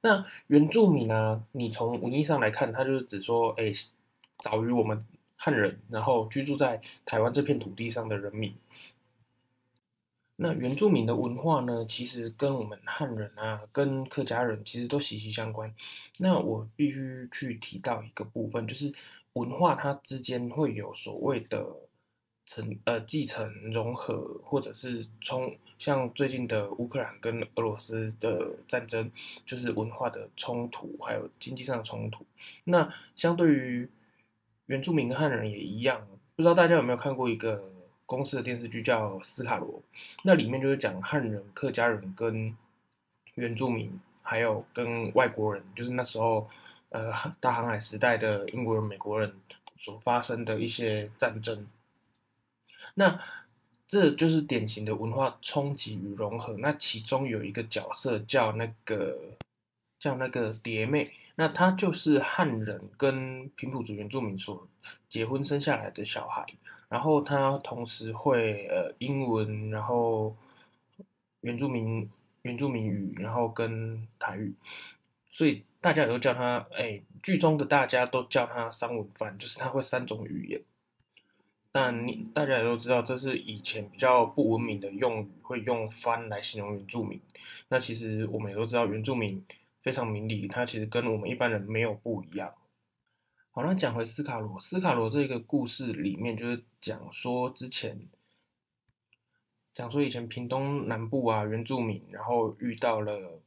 [0.00, 1.44] 那原住民呢？
[1.52, 3.72] 你从文义上来看，它就是指说，哎，
[4.38, 5.04] 早于我们
[5.36, 8.54] 汉人，然后居住在台湾这片土地上的人民。
[10.36, 15.74] 那原住民的文化呢，其实跟我们汉人啊，跟客家人其实都息息相关。
[16.18, 18.94] 那我必须去提到一个部分，就是
[19.34, 21.66] 文化它之间会有所谓的。
[22.46, 29.10] 承呃继承融合，或者是冲，像最近的乌克兰跟俄罗斯的战争，
[29.44, 32.24] 就是文化的冲突，还有经济上的冲突。
[32.64, 33.88] 那相对于
[34.66, 36.06] 原住民跟汉人也一样，
[36.36, 37.68] 不知道大家有没有看过一个
[38.06, 39.68] 公司的电视剧叫《斯卡罗》，
[40.22, 42.56] 那里面就是讲汉人、客家人跟
[43.34, 46.48] 原住民，还有跟外国人，就是那时候
[46.90, 49.34] 呃大航海时代的英国人、美国人
[49.76, 51.66] 所发生的一些战争。
[52.98, 53.20] 那
[53.86, 56.56] 这就是典型的文化冲击与融合。
[56.58, 59.16] 那其中有一个角色叫那个
[60.00, 64.66] 叫那个蝶妹，那她就是汉人跟平埔族原住民所
[65.10, 66.46] 结婚生下来的小孩。
[66.88, 70.34] 然后她同时会呃英文，然后
[71.42, 72.10] 原住民
[72.42, 74.54] 原住民语，然后跟台语，
[75.30, 80.60] 所以大家也都叫她哎，剧中的大家都叫她三文饭，就是她会三种语言。
[81.78, 87.20] 但你大家也都知道，这是以前比较不文明的用语，会用“番”来形容原住民。
[87.68, 89.44] 那其实我们也都知道，原住民
[89.82, 92.54] 非常明理，他其实跟我们一般人没有不一样。
[93.50, 98.08] 好，那讲回斯卡罗，斯卡罗这个故事里面就是讲说之前，
[99.74, 103.42] 讲说以前屏东南部啊原住民，然后遇到了。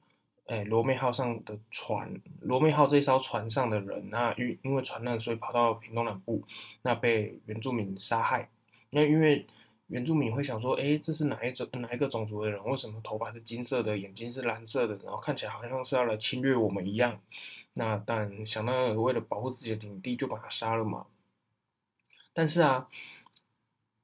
[0.49, 6.43] 哎，罗妹号上的船，罗妹号这艘船上的人，那因因为船难，所以跑到屏东南部，
[6.81, 8.49] 那被原住民杀害。
[8.89, 9.45] 那因为
[9.85, 12.63] 原住民会想说，哎，这是哪一种哪一个种族的人？
[12.65, 17.21] 为什么头发是金色的，眼睛是蓝色的，然后看起来好像是要来侵略我们一样？
[17.73, 21.05] 那但想到为了保护自己的领地，就把他杀了嘛。
[22.33, 22.87] 但是啊，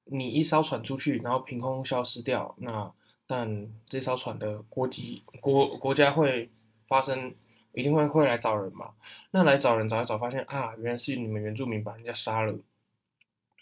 [0.04, 2.94] 你一艘船出去，然后凭空消失掉，那。
[3.28, 6.50] 但这艘船的国籍国国家会
[6.88, 7.34] 发生，
[7.74, 8.94] 一定会会来找人嘛？
[9.32, 12.58] 那来找人找一找，发现啊，原来是你们原住民把人家杀了。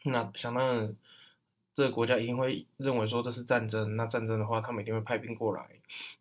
[0.04, 0.95] 那想当然，
[1.76, 3.95] 这个国家一定会认为说这是战争。
[3.95, 5.67] 那战争的话，他们一定会派兵过来。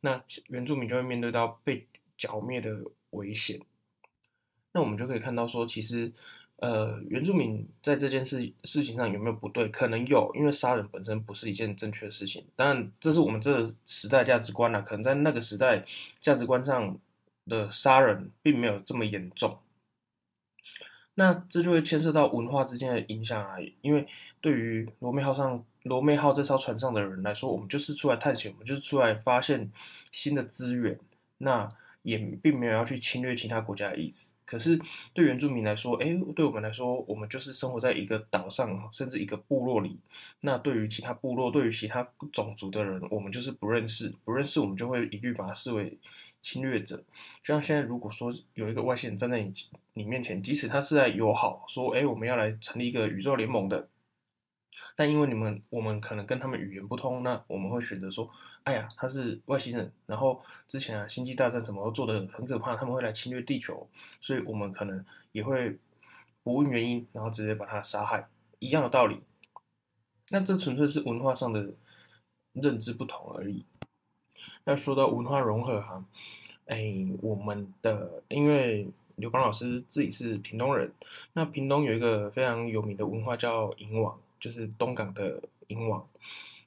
[0.00, 2.78] 那原住民就会面对到被剿灭的
[3.10, 3.60] 危险。
[4.72, 6.12] 那我们就可以看到说，其实。
[6.62, 9.66] 呃，原住民在这件事事情上有没有不对？
[9.66, 12.44] 可能有，因为杀人本身不是一件正确的事情。
[12.54, 15.84] 当然，这是我们这个时代价值观啦、可能在那个时代
[16.20, 16.96] 价值观上
[17.46, 19.58] 的杀人并没有这么严重。
[21.14, 23.56] 那这就会牵涉到文化之间的影响啊。
[23.80, 24.06] 因为
[24.40, 29.68] 对于罗妹号上罗妹号这艘船上的人来说，我们就是出来探险，我们就是出来发现
[30.12, 30.96] 新的资源，
[31.38, 31.68] 那
[32.02, 34.31] 也并没有要去侵略其他国家的意思。
[34.52, 34.78] 可是
[35.14, 39.98] 对原住民来说，哎，对我们来说，我们就是生活在一个岛上，甚至一个部落里。
[40.42, 45.96] 那对于其他部落、对于其他种族的人，我们就是不认识，不认识，我们就会一律把它视为
[46.42, 46.98] 侵略者。
[47.42, 49.54] 就像现在，如果说有一个外星人站在你
[49.94, 53.88] 你面前，即使他是在友好说，哎，我们要来成立一个宇宙联盟的，
[54.96, 58.30] 但因为你们我们可能跟他们语言不通，那我们会选择说，
[58.64, 59.92] 哎呀，他是外星人。
[60.06, 63.88] 然后之前啊，星际大战怎么做的很可怕，他们会来侵略地球，
[64.20, 65.78] 所以我们可能也会
[66.42, 69.20] 不问原因，然后直接把他杀害，一样的道理。
[70.30, 71.70] 那这纯粹是文化上的
[72.52, 73.64] 认知不同而已。
[74.64, 76.04] 那说到文化融合哈，
[76.66, 80.92] 哎，我们的因为刘邦老师自己是屏东人，
[81.34, 86.06] 那屏东有一个非常有名的文化叫银王，就是东港的迎王。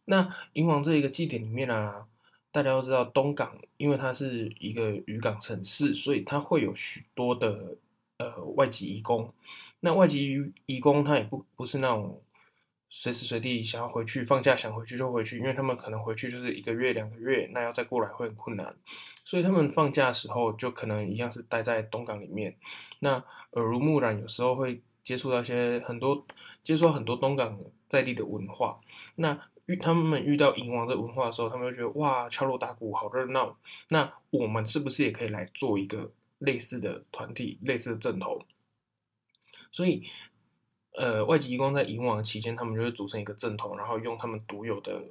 [0.05, 2.07] 那迎王这一个祭典里面啊，
[2.51, 7.77] 大家都知道东港，因为它是一个渔港城市，所以它会有许多的
[8.17, 9.31] 呃外籍移工。
[9.81, 12.21] 那外籍移工他也不不是那种。
[12.97, 18.73] 随时随地想要回去放假，想回去就回去，因为他们可能回去就是一个月两个月，那要再过来会很困难，
[19.25, 22.55] 所以他们放假的时候就可能一样是待在东港里面。
[22.99, 23.21] 那
[23.51, 26.27] 耳濡目染，有时候会接触到一些很多，
[26.63, 28.81] 接触到很多东港在地的文化。
[29.15, 33.57] 那遇他们遇到迎王的文化的时候，他们就觉得哇，敲锣打鼓好热闹。
[33.87, 38.45] 那我们是不是也可以来做一个类似的团体，类似的阵头？
[39.71, 40.03] 所以。
[40.97, 45.03] 呃，外籍移工在迎王期间，他们就会组成一个阵头，然后用他们独有的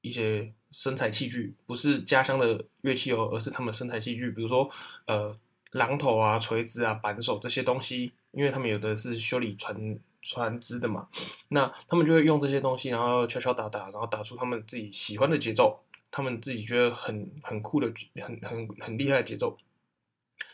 [0.00, 4.68] 一些生产器具，不是家乡的乐器哦，而是他们生产器具，比如说
[5.06, 5.38] 呃
[5.70, 11.08] 榔头啊、锤子啊、扳手这些东西，因为他们有的是修理船船只的嘛，
[11.48, 19.56] 那他们就会用这些东西，然后敲敲打打，然后打出他们自己喜欢的节奏，他们自己觉得很很酷的、很很很厉害的节奏。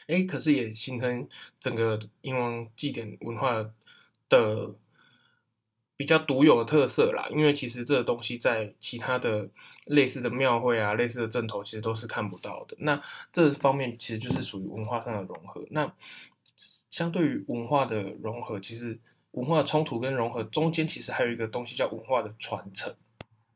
[0.06, 1.28] 哎，可是也形成
[1.60, 3.70] 整个英王祭典文化。
[4.30, 4.74] 的
[5.96, 9.48] 比较独有的特色啦，因为其实这个东西在其他的
[9.84, 12.74] 类似的庙会啊、类似的阵头，其实都是看不到的。
[12.80, 13.00] 那
[13.34, 15.62] 这方面其实就是属于文化上的融合。
[15.70, 15.92] 那
[16.94, 18.96] 相对于文化的融合，其实
[19.32, 22.94] 文化冲突跟融合中间，其实还有一个东西叫文化的传承。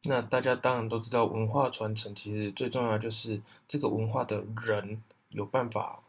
[0.03, 6.03] 那大家当然都知道，文化传承其实最重要就是这个文化的人有办法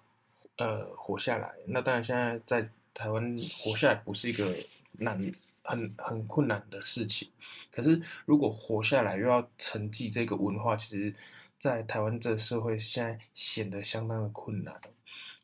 [0.58, 1.54] 呃活下来。
[1.68, 2.68] 那当然现在在。
[2.92, 4.54] 台湾活下来不是一个
[4.94, 5.18] 难、
[5.64, 7.30] 很很困难的事情，
[7.72, 11.16] 可是如果活下来又要承继这个文化，其实，
[11.58, 14.76] 在台湾这个社会现在显得相当的困难。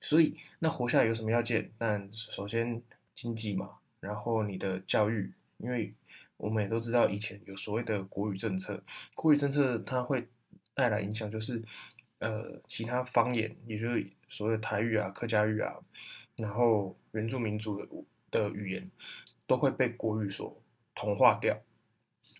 [0.07, 1.71] 所以，那活下来有什么要件？
[1.79, 2.79] 但首先
[3.15, 5.91] 经济嘛，然后你的教育，因为
[6.37, 8.83] 我们也都知道以前有所谓的国语政策，
[9.15, 10.27] 国语政策它会
[10.75, 11.63] 带来影响，就是
[12.19, 15.73] 呃其他方言，也就是所谓的台语啊、客家语啊。
[16.35, 17.87] 然后原住民族的
[18.29, 18.87] 的语言
[19.47, 20.61] 都会被国语所
[20.93, 21.59] 同化掉。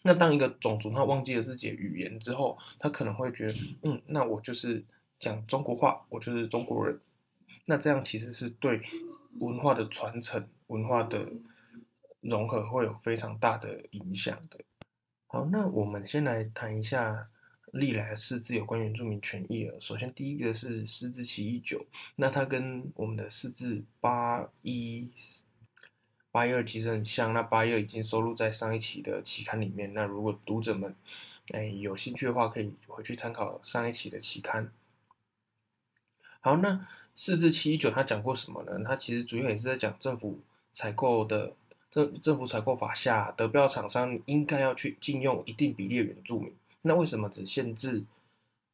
[0.03, 4.85] 那当一个种族他忘记了自己的语言之后，他可能会觉得，嗯，那我就是
[5.17, 6.99] 讲中国话，我就是中国人。
[7.65, 8.81] 那这样其实是对
[9.39, 11.31] 文化的传承、文化的
[12.21, 14.59] 融合会有非常大的影响的。
[15.27, 17.27] 好，那我们先来谈一下。
[17.71, 19.81] 历来的释字有关原住民权益了。
[19.81, 21.85] 首先，第一个是释字七一九，
[22.15, 25.11] 那它跟我们的释字八一
[26.31, 27.33] 八一二其实很像。
[27.33, 29.93] 那八一二已经收录在上一期的期刊里面。
[29.93, 30.95] 那如果读者们
[31.51, 34.71] 哎有兴趣的话，可以回去参考上一期的期刊。
[36.39, 38.83] 好，那四至七九它讲过什么呢？
[38.85, 40.39] 它其实主要也是在讲政府
[40.73, 41.53] 采购的
[41.89, 46.53] 政政府采购法下，得标厂商应该要去禁用一定比例的原住民。
[46.81, 48.03] 那为什么只限制，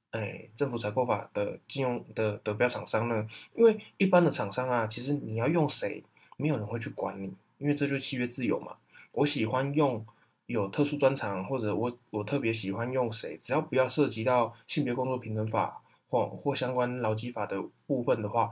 [0.09, 3.27] 哎，政府采购法的禁用的得标厂商呢？
[3.55, 6.03] 因为一般的厂商啊，其实你要用谁，
[6.37, 8.75] 没有人会去管你，因为这就是契约自由嘛。
[9.11, 10.03] 我喜欢用
[10.47, 15.81] 有特殊专长，或者我我特别喜欢用谁，只要不要涉及到性别工作平等法
[16.11, 18.51] 或或相关劳基法的部分的话，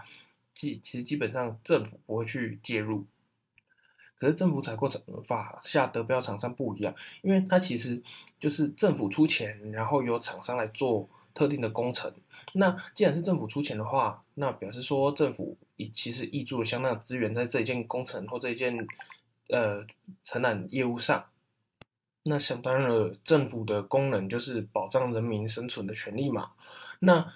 [0.55, 3.05] 基其实基本上政府不会去介入。
[4.17, 4.89] 可是政府采购
[5.25, 8.01] 法下得标厂商不一样，因为它其实
[8.39, 12.13] 就是政府出钱，然后由厂商来做特定的工程。
[12.53, 18.85] 那既然是政府出钱的话，那表示说政府已其实挹注了相当的资源在这一件工程或这一件
[19.49, 19.85] 呃
[20.25, 21.25] 承揽业务上。
[22.23, 26.51] 那想当然了，政府的功能就是保障人民生存的权利嘛。
[26.99, 27.31] 那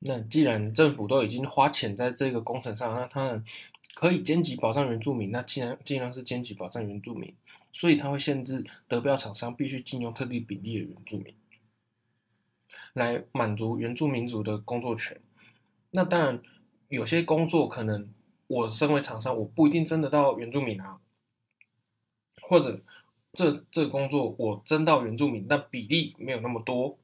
[0.00, 3.42] 那既然政府都已经花钱在这个工程上，那他。
[3.94, 7.34] 可以兼及保障原住民，那既然尽量是兼及保障原住民，
[7.72, 11.34] 所以它会限制得标厂商必须禁用特定比例的原住民，
[12.92, 15.20] 来满足原住民族的工作权。
[15.90, 16.40] 那当然，
[16.86, 18.08] 有些工作可能
[18.46, 21.00] 我身为厂商，我不一定征得到原住民啊，
[22.42, 22.80] 或者
[23.32, 26.96] 这这工作我征到原住民，但比例没有那么多，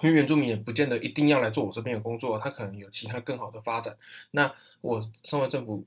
[0.00, 3.96] 因为原住民也不见得一定要来做我这边的工作，他可能有其他更好的发展。
[4.30, 5.84] 那我身为政府，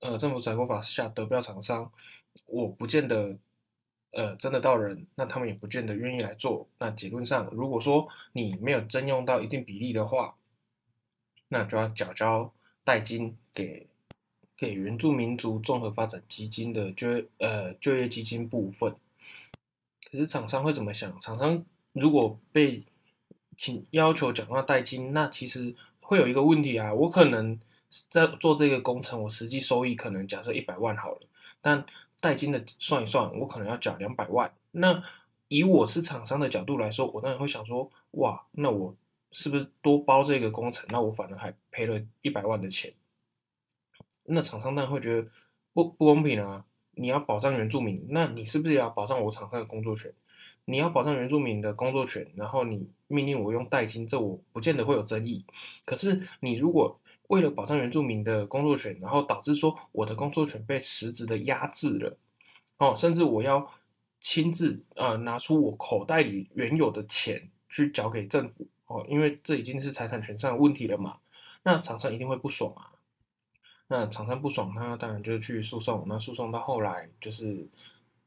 [0.00, 1.92] 呃，政府采购法下得标厂商，
[2.46, 3.38] 我不见得，
[4.10, 6.68] 呃，征得到人，那他们也不见得愿意来做。
[6.78, 10.34] 那结论上，如果说你没有征用到一定比例的话，
[11.48, 13.86] 那就要缴交代金给
[14.56, 17.06] 给原住民族综合发展基金的就
[17.38, 18.96] 呃就业基金部分。
[20.10, 21.20] 可是厂商会怎么想？
[21.20, 22.82] 厂商如果被
[23.56, 26.92] 请要求缴纳代金，那其实会有一个问题啊。
[26.92, 27.58] 我可能
[28.10, 31.20] 在做这个工程，我实际收益可能假设一百万好了，
[31.60, 31.84] 但
[32.20, 34.52] 代金的算一算，我可能要缴两百万。
[34.72, 35.02] 那
[35.48, 38.94] 以我是厂商的角度来说，我当然会想说，哇，那我
[39.32, 40.86] 是不是多包这个工程？
[40.90, 42.92] 那我反而还赔了一百万的钱。
[44.24, 45.28] 那厂商当然会觉得
[45.72, 46.64] 不不公平啊。
[46.98, 50.14] 你要保障原住民，那你是不是也要保障我厂商的工作权？
[50.64, 55.44] 你要保障原住民的工作权，然后你命令我用代金，这我不见得会有争议。
[55.84, 62.16] 可是你如果为了保障原住民的工作权，然后导致说我的工作权被实质的压制了，
[62.78, 63.68] 哦，甚至我要
[64.20, 71.18] 亲自呃拿出我口袋里原有的钱去缴给政府，哦，因为这已经是财产权上的问题了嘛，
[71.62, 72.92] 那厂商一定会不爽啊。
[73.88, 76.04] 那厂商不爽，他当然就去诉讼。
[76.08, 77.68] 那诉讼到后来就是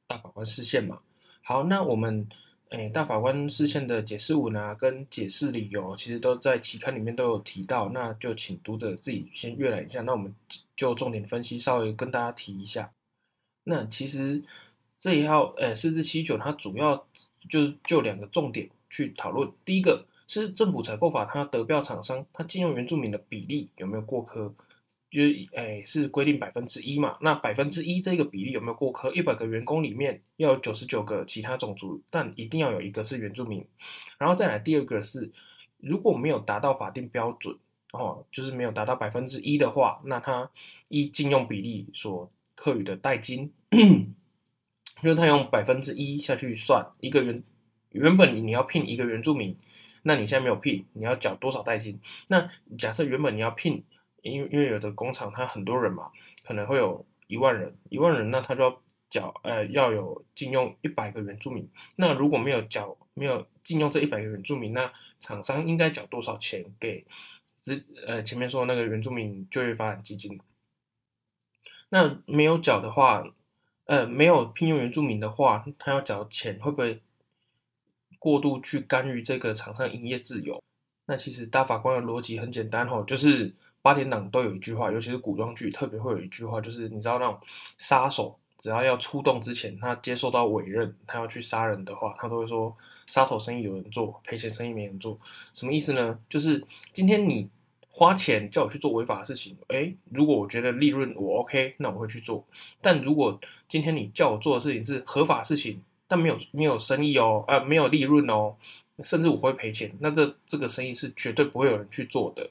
[0.08, 1.00] 大法官释宪嘛。
[1.42, 2.30] 好，那我们
[2.70, 7.90] 诶，大法官释宪的解释文啊，跟解释理由，其实都在期刊里面都有提到。
[7.90, 10.02] 那就请读者自己先阅览一下。
[10.02, 10.36] 那我们
[10.76, 12.92] 就重点分析，稍微跟大家提一下。
[13.64, 14.44] 那其实
[15.00, 17.08] 这一号诶，释字七九，它主要
[17.50, 19.52] 就是就两个重点去讨论。
[19.66, 24.52] 第一个是政府采购法，它得标厂商，它进用原住民的比例有没有过苛？
[25.10, 27.18] 就是诶，是规定百分之一嘛？
[27.20, 29.12] 那百分之一这个比例有没有过苛？
[29.12, 33.66] 一百个员工里面要有九十九个其他种族，但一定要有一个是原住民。
[34.20, 35.32] 然后再来第二个是，
[35.80, 37.58] 如果没有达到法定标准
[37.92, 40.52] 哦，就是没有达到百分之一的话，那他
[40.90, 43.52] 依禁用比例所课予的代金，
[45.02, 47.42] 就是他用百分之一下去算一个原
[47.94, 49.56] 原本你要聘一个原住民，
[50.04, 52.00] 那你现在没有聘，你要缴多少代金？
[52.28, 52.48] 那
[52.78, 53.84] 假设原本你要聘。
[54.22, 56.12] 因为因为有的工厂它很多人嘛，
[56.46, 67.06] 可能会有一万人，一万人那他就要缴呃要有禁用一百个原住民，那如果没有缴没有禁用这一百个原住民，那厂商应该缴多少钱给
[67.62, 70.40] 之呃前面说那个原住民就业发展基金？
[71.90, 73.24] 那没有缴的话，
[73.86, 77.02] 呃没有聘用原住民的话，他要缴钱会不会
[78.18, 80.64] 过度去干预这个厂商营业自由？
[81.06, 83.56] 那其实大法官的逻辑很简单吼，就是。
[83.82, 87.40] 八点档都有一句话，尤其是古装剧，特别会有一句话，就是你知道那种
[87.78, 92.76] 杀手只要要出动之前，他接受到委任，他要去杀人的话，他都会说
[93.08, 95.18] 杀头生意有人做，赔钱生意没人做。
[95.54, 96.20] 什么意思呢？
[96.30, 96.62] 就是
[96.92, 97.50] 今天你
[97.90, 102.46] 花钱叫我去做违法的事情，诶，如果我觉得利润我 OK，那我会去做。
[102.82, 108.56] 但如果今天你叫我做的事情是合法事情，但没有没有生意哦，呃，没有利润哦，
[109.04, 112.50] 甚至我会赔钱，那这这个生意是绝对不会有人去做的。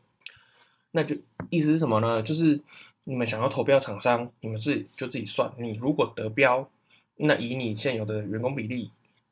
[0.90, 1.16] 那就
[1.50, 2.22] 意思是什么呢？
[2.22, 2.60] 就是
[3.04, 5.52] 你们想要投标厂商，你们自己就自己算。
[5.58, 6.70] 你如果得标，
[7.16, 8.90] 那以你现有的员工比例，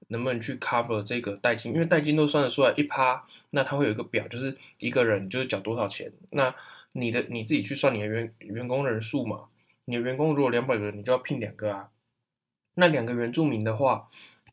[0.09, 1.73] 能不能去 cover 这个代金？
[1.73, 6.13] 因为代金都算得出来一趴，那它会有一个表，就是一个人就是缴多少钱。
[6.31, 6.55] 那
[6.93, 9.45] 你的你自己去算你的员员工人数嘛。
[9.85, 11.91] 你的员工如果两百个人，你就要聘两个啊。
[12.75, 14.09] 那两个原住民的话，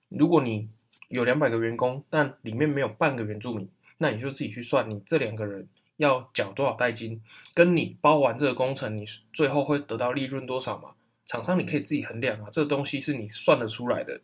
[0.10, 0.70] 如果你
[1.10, 5.68] 有两百个员工，但里面没有半个原住民，那你就自己去算你这两个人。
[6.04, 7.22] 要缴多少代金，
[7.54, 10.91] 跟你包完这个工程，你最后会得到利润多少嘛？
[11.26, 14.20] 厂商你可以自己衡量啊，这个东西是你算得出来的。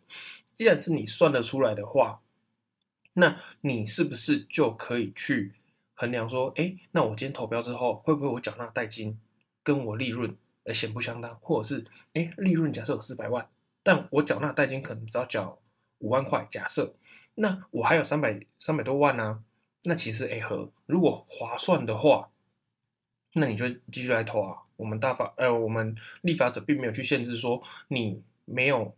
[0.54, 2.20] 既然是你算得出来的话，
[3.14, 5.54] 那你是不是就可以去
[5.94, 9.18] 衡量说，哎，那我今天投标之后，会不会我缴纳代金
[9.62, 11.34] 跟我利润呃显不相当？
[11.40, 13.48] 或者是，哎，利润假设有四百万，
[13.82, 15.58] 但我缴纳代金可能只要缴
[15.98, 16.94] 五万块，假设，
[17.34, 19.42] 那我还有三百三百多万呢、
[19.82, 22.30] 那其实 A 和如果划算的话，
[23.32, 24.58] 那你就继续来投啊。
[24.76, 28.94] 我们大法呃，我们立法者并没有去限制说你没有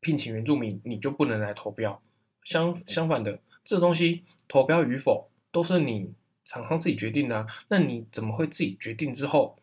[0.00, 2.02] 聘请原住民，你就不能来投标。
[2.42, 6.12] 相相反的，这东西投标与否都是你
[6.44, 7.46] 厂商自己决定的啊。
[7.68, 9.58] 那你怎么会自己决定之后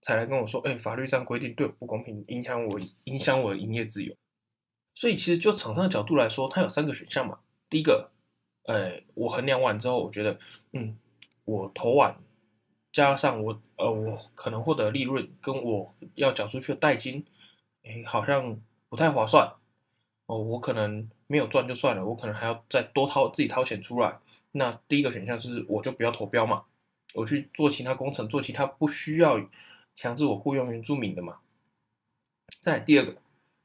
[0.00, 0.60] 才来跟我说？
[0.62, 4.14] 哎，法律这样规定对我不公平，影响我影响我的营业自由。
[4.94, 7.40] 所以其实就厂商的角度来说，它有三个选项嘛。
[7.68, 8.10] 第一个。
[8.68, 10.38] 呃，我衡量完之后，我觉得，
[10.72, 10.98] 嗯，
[11.46, 12.14] 我投完，
[12.92, 17.24] 加上我，呃，我可能获得利润，跟我要缴出去的代金，
[17.82, 18.60] 哎，好像
[18.90, 19.54] 不太划算，
[20.26, 24.18] 哦，我可能没有赚就算了，我可能还要再多掏自己掏钱出来。
[24.52, 26.64] 那第一个选项是我就不要投标嘛，
[27.14, 29.48] 我去做其他工程，做其他不需要
[29.96, 31.38] 强制我雇佣原住民的嘛。
[32.60, 33.16] 再第二个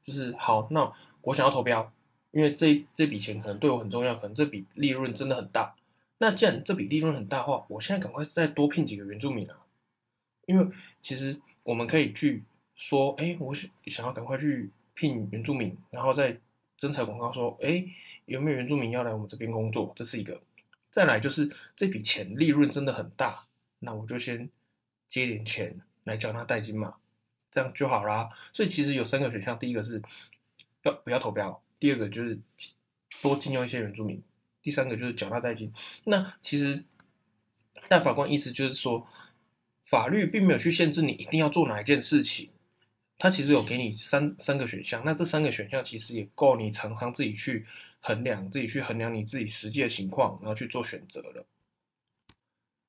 [0.02, 0.90] 就是好，那
[1.20, 1.92] 我想要投标，
[2.34, 5.76] 因为这这笔钱可能对我很重要，可能这笔利润真的很大。
[6.18, 9.56] 那既然这笔利润很大的话，我现在赶快再多聘几个原住民啊，
[10.46, 10.66] 因为
[11.00, 12.42] 其实我们可以去
[12.74, 16.38] 说，哎，我想想要赶快去聘原住民，然后再
[16.76, 17.84] 征才广告说，哎，
[18.26, 19.92] 有没有原住民要来我们这边工作？
[19.94, 20.40] 这是一个。
[20.90, 23.46] 再来就是这笔钱利润真的很大，
[23.80, 24.48] 那我就先
[25.08, 26.94] 借点钱来缴纳代金嘛，
[27.50, 28.30] 这样就好啦。
[28.52, 30.00] 所以其实有三个选项，第一个是
[30.82, 32.40] 要不要投标，第二个就是
[33.20, 34.22] 多聘用一些原住民。
[34.62, 35.70] 第三个就是缴纳代金。
[36.04, 36.82] 那其实
[37.90, 39.06] 大法官意思就是说，
[39.84, 42.48] 法律并没有去限制你一定要做哪一件事情，
[43.18, 45.02] 他其实有给你三三个选项。
[45.04, 47.66] 那这三个选项其实也够你厂商自己去
[48.00, 51.44] 衡量，自己去衡量你自己实际的情况，然后去做选择了。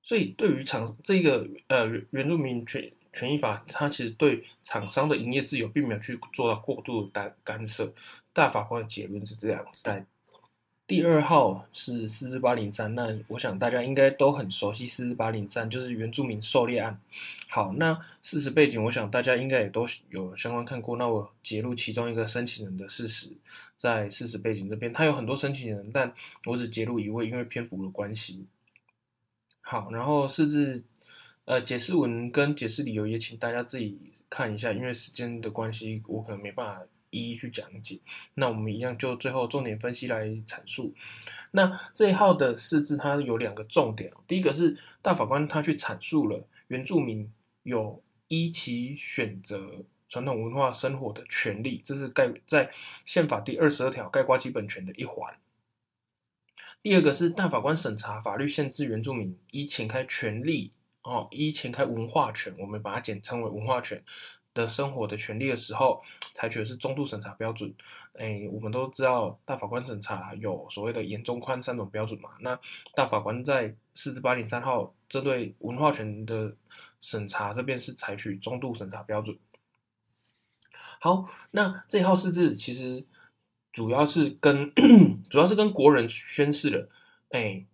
[0.01, 7.93] 所以对于厂这个呃原住民权权益法，它其实对厂商的营业自由并没有去做到过度的干干涉。
[8.35, 9.89] 大法官的结论是这样子。
[9.89, 10.05] 来。
[10.87, 17.01] 第二号是四四八零三，那我想大家应该都很熟悉四四八零三，就是原住民狩猎案。
[17.49, 20.95] 好，那事实背景，我想大家应该也都有相关看过。
[20.97, 23.29] 那我揭露其中一个申请人的事实，
[23.79, 26.13] 在事实背景这边，他有很多申请人，但
[26.45, 28.45] 我只揭露一位，因为篇幅的关系。
[29.61, 30.83] 好，然后四至
[31.45, 33.97] 呃解释文跟解释理由也请大家自己
[34.29, 36.83] 看一下，因为时间的关系，我可能没办法。
[37.15, 37.99] 一一去讲解，
[38.33, 40.93] 那我们一样就最后重点分析来阐述。
[41.51, 47.31] 那这一号的释字它有两个重点，第一个是大法官他去阐述了原住民
[47.63, 52.69] 有依其选择传统文化生活的权利，这是概在
[53.05, 55.33] 宪法第二十二条概括基本权的一环。
[56.83, 64.03] 第二个是大法官审查法律限制原住民依前开权利哦，依前开文化权，我们把它简称为文化权。
[64.55, 66.01] 的生活的权利的时候，
[66.33, 67.71] 采取的是中度审查标准。
[68.13, 72.29] 哎，我们都知道大法官审查有所谓的严、中、宽三种标准嘛。
[72.39, 72.57] 那
[72.95, 76.55] 大法官在四至八零三号针对文化权的
[77.01, 79.37] 审查这边是采取中度审查标准。
[80.99, 83.05] 好，那这一号四字其实
[83.73, 84.73] 主要是跟
[85.29, 86.89] 主要是跟国人宣誓了。
[87.31, 87.65] 哎，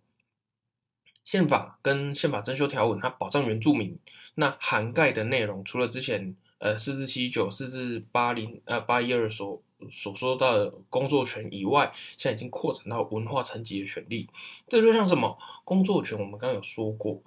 [1.24, 4.00] 宪法跟宪法增修条文它保障原住民，
[4.34, 6.34] 那涵盖的内容除了之前。
[6.62, 9.60] 呃，四至七九、四至八零、呃八一二所
[9.90, 14.28] 所说到的工作权以外，现在已经扩展到文化层级的权利。
[14.68, 16.16] 这就像什么工作权？
[16.16, 17.20] 我们刚刚有说过，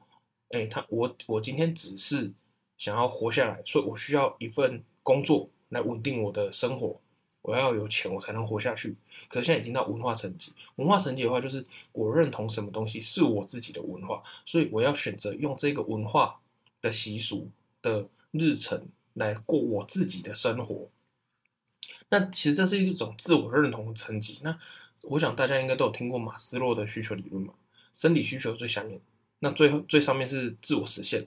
[0.51, 2.31] 哎，他我我今天只是
[2.77, 7.01] 想要活下来，所以我需要一份工作来稳定我的生活。
[7.41, 8.95] 我要有钱，我才能活下去。
[9.27, 16.39] 可是现在已经到文化层级，文化层级的话，就是我认同什么东西是我自己的文化，所以我要选择用这个文化
[16.81, 18.87] 的习俗的日程。
[19.15, 20.89] 来过我自己的生活，
[22.09, 24.39] 那其实这是一种自我认同的层级。
[24.43, 24.57] 那
[25.01, 27.53] 我想大家应该都有听过马斯洛的需求理论嘛？
[27.93, 28.99] 生理需求最下面，
[29.39, 31.25] 那最后最上面是自我实现。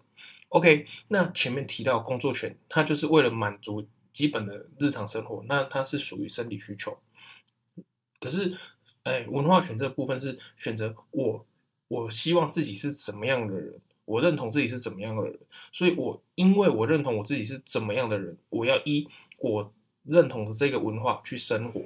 [0.51, 6.99] OK，那前面提到工作权，它就是为了满足基本的日常生活，那它是属于生理需求。
[8.21, 8.57] 可是，
[9.05, 11.47] 哎，文化权这部分是选择我，
[11.89, 13.81] 我希望自己是什么样的人。
[14.09, 15.39] 我认同自己是怎么样的人，
[15.71, 19.07] 所以我因为我认同我自己是怎么样的人，我要依
[19.37, 19.71] 我
[20.03, 21.83] 认同的这个文化去生活。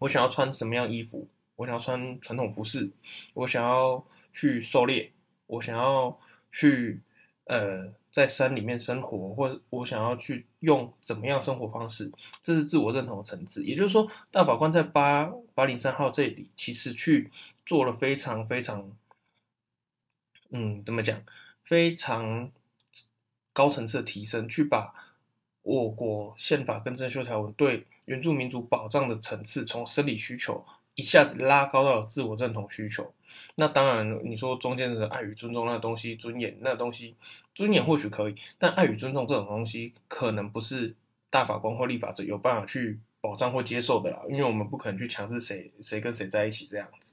[0.00, 1.28] 我想要穿什么样衣服？
[1.54, 2.90] 我想要穿传统服饰。
[3.34, 5.12] 我想要去狩猎。
[5.46, 6.18] 我想要
[6.50, 7.00] 去
[7.44, 12.10] 呃在山里面生活，或者我想要去用怎么样生活方式？
[12.42, 13.62] 这是自我认同的层次。
[13.62, 17.30] 也就是说，大法官在八八零三号这里其实去
[17.64, 18.90] 做了非常非常。
[20.52, 21.22] 嗯，怎么讲？
[21.64, 22.50] 非常
[23.52, 24.94] 高层次的提升，去把
[25.62, 33.14] 我国宪法跟政修条文对原住民族保障的层次，从生理需求一下子拉高到自我认同需求。
[33.54, 37.14] 那当然，你说中间的爱与尊重那东西，尊严那东西，
[37.54, 40.94] 尊严或许可以，但爱与尊重这种东西，可能不是
[41.30, 44.20] 大法官或立法者有办法去保障或接受的啦。
[44.28, 47.12] 因为我们不可能去强制谁谁跟谁在一起这样子。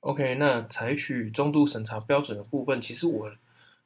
[0.00, 3.30] OK，那采取中度审查标准的部分，其实我，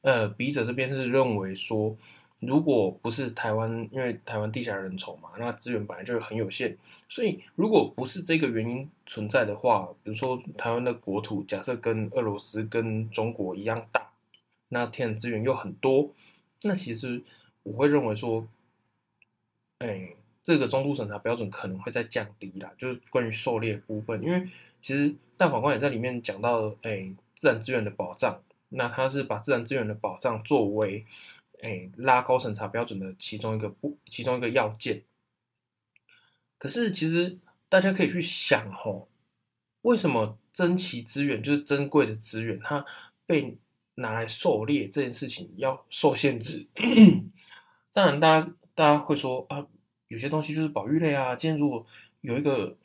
[0.03, 1.97] 呃，笔者这边是认为说，
[2.39, 6.77] 如果不是台湾，因为台湾地狭人稠嘛，那资源本来就很有限，
[7.09, 14.11] 所以如果不是这个原因存在的话，比如说台湾的国土假设跟俄罗斯跟中国一样大，
[14.69, 16.11] 那天然资源又很多，
[16.63, 17.23] 那其实
[17.63, 18.47] 我会认为说，
[19.79, 20.11] 哎，
[20.45, 24.49] 这个中度审查标准可能会再降低啦，就是关于狩猎部分，因为
[24.81, 31.07] 其实大法官也在里面讲到，诶、自然资源的保障，那他是把自然资源的保障作为，
[31.61, 35.03] 诶、拉高审查标准的其中一个不，其中一个要件。
[36.59, 37.39] 可是其实
[37.69, 39.09] 大家可以去想吼，
[39.83, 42.85] 为什么珍奇资源就是珍贵的资源，它
[43.27, 43.57] 被
[43.95, 46.67] 拿来狩猎这件事情要受限制？
[47.95, 49.69] 当然，大家大家会说啊。
[50.13, 51.35] 有些东西就是保育类啊。
[51.35, 51.87] 今天如果
[52.21, 52.77] 有一个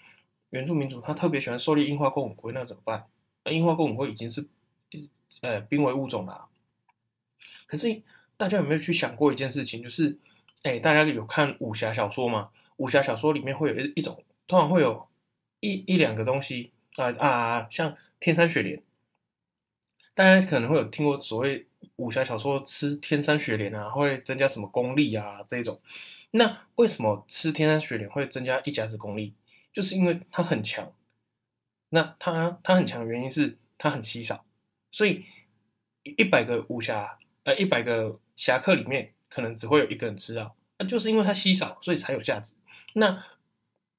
[0.50, 3.06] 原住民族，他特别喜欢狩猎樱花钩吻鲑，那怎么办？
[3.44, 4.48] 那樱花钩吻鲑已经是
[5.42, 6.48] 呃濒危物种了。
[7.66, 8.02] 可是
[8.38, 9.84] 大家有没有去想过一件事情？
[9.84, 10.18] 就是
[10.64, 12.50] 哎，大家有看武侠小说吗？
[12.78, 15.08] 武侠小说里面会有一一种，通常会有
[15.60, 18.82] 一一两个东西啊啊，像天山雪莲。
[20.14, 21.68] 大家可能会有听过所谓
[21.98, 25.80] 武侠小说吃天山雪莲啊，会增加什么功力啊这种。
[26.32, 29.34] 那为什么吃天山雪莲会增加一甲子功力？
[29.74, 30.92] 就是因为它很强。
[31.90, 34.46] 那它它很强的原因是它很稀少，
[34.92, 35.24] 所以
[36.04, 42.54] 一百个武侠呃一百个侠客里面可能只会有一个人吃到，那就是因为它稀少，所以才有价值。
[42.94, 43.24] 那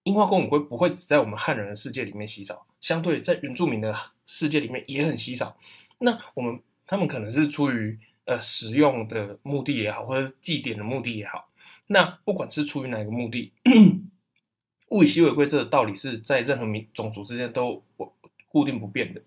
[0.02, 3.96] 樱花钩吻鲑不会只在我们汉人的世界里面稀少，相对在原住民的
[4.26, 5.56] 世界里面也很稀少。
[5.98, 11.50] 那我们他们可能是出于呃使用的目的也好，或者祭典的目的也好。
[11.86, 13.52] 那不管是出于哪个目的，
[14.88, 18.10] 物以稀为贵，这个道理是在任何民种族之间都我
[18.48, 19.20] 固定不变的。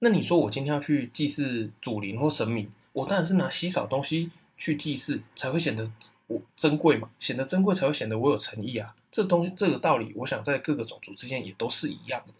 [0.00, 5.88] 那你说我今天要去祭祀祖灵或神明，我当然是拿稀少东西去祭祀，才会显得
[6.26, 8.96] 我珍贵嘛，显得珍贵才会显得我有诚意啊。
[9.12, 12.34] 这东西这个道理，我想在各个种族之间也都是一样的。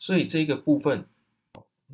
[0.00, 1.06] 所以这个部分。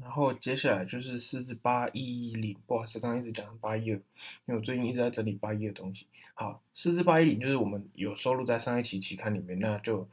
[0.03, 4.03] 然后接下来就是四字八一零，不好意思，刚刚一直讲八一二，因
[4.47, 6.07] 为我最近一直在整理八一的东西。
[6.34, 10.07] 好，四字八一零就是我们有收录在上一期期刊里面，那就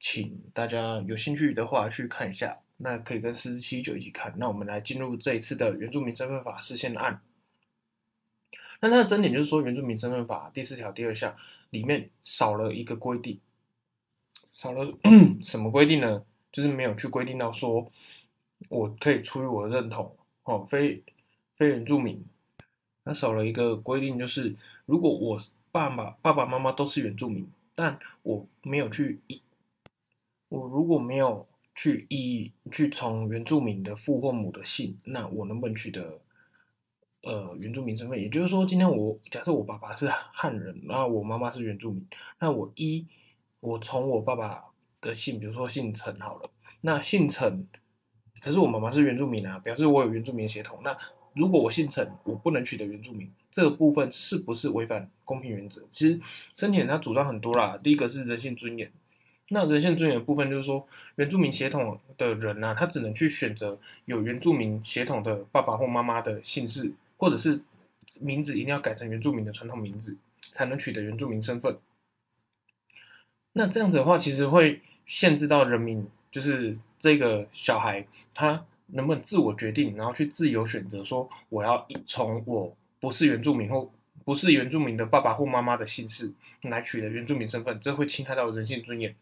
[0.00, 4.34] 请大家有兴趣的话去看一下，那可以跟四字七九一起看。
[4.38, 7.20] 那我们来进入这一次的原住民身份法释宪案。
[8.80, 11.36] 那它的争点就是说，原住民身份法第四条第二项
[11.70, 13.40] 里面少了一个规定，
[14.52, 14.98] 少了
[15.44, 16.24] 什么规定呢？
[16.50, 17.92] 就是没有去规定到说。
[18.68, 21.02] 我可以出于我的认同，哦，非
[21.56, 22.24] 非原住民，
[23.04, 25.38] 那少了一个规定，就是如果我
[25.70, 29.40] 爸爸爸爸妈妈都是原住民，但我没有去一，
[30.48, 36.20] 我如果没有去一去从原住民的父或母的姓，那我能不能取得
[37.22, 38.20] 呃原住民身份？
[38.20, 42.04] 也就是说，今天我假设我爸爸是汉人，然后我妈妈是原住民，
[42.40, 43.06] 那我一
[43.60, 44.64] 我从我爸爸
[45.00, 46.50] 的姓，比如说姓陈好了，
[46.80, 47.66] 那姓陈。
[48.40, 50.78] 可是我妈妈是原住民啊，表示我有原住民血统。
[50.82, 50.96] 那
[51.34, 55.82] 如果我姓陈，我不能取得原住民，这个部分是不是违反公平原则？
[55.92, 56.20] 其实
[56.56, 57.78] 申请人他主张很多啦。
[57.82, 58.90] 第一个是人性尊严，
[59.48, 60.86] 那人性尊严的部分就是说，
[61.16, 67.60] 原住民血统的人啊，他只能去选择有原住民血统的爸爸或妈妈的姓氏，或者是
[68.20, 70.16] 名字一定要改成原住民的传统名字，
[70.52, 71.76] 才能取得原住民身份。
[73.52, 76.08] 那这样子的话，其实会限制到人民。
[76.30, 83.90] 就是这个小孩，他能不能自我决定，然后去自由选择，说我要从我不是原住民或
[84.24, 89.14] 不是原住民的爸爸或妈妈的姓氏来取得原住民身份，这会侵害到人性尊严。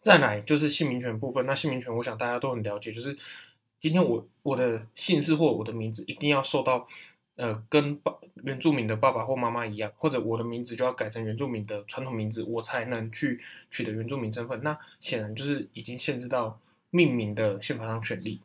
[0.00, 3.16] 再来就是姓名权部分，那姓名权，我想大家都很了解，就是
[3.78, 6.88] 今天我我的姓氏或我的名字一定要受到。
[7.40, 8.14] 呃，跟爸
[8.44, 14.62] 原住民的爸爸或妈妈一样，或者我的名字就要改成原住民的传统名字，我才能去取得原住民身份。
[14.62, 16.60] 那显然就是已经限制到
[16.90, 18.42] 命名的宪法上权利。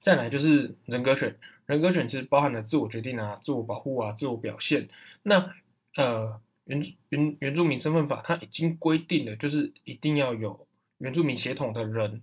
[0.00, 1.36] 再来就是人格权，
[1.66, 4.88] 人格权其实包含了自我决定啊、自我保护啊、自我表现。
[5.24, 5.52] 那
[5.96, 10.64] 呃，原原原住民身份法它已经规定了，就是一定要有
[10.98, 12.22] 原住民血统的人，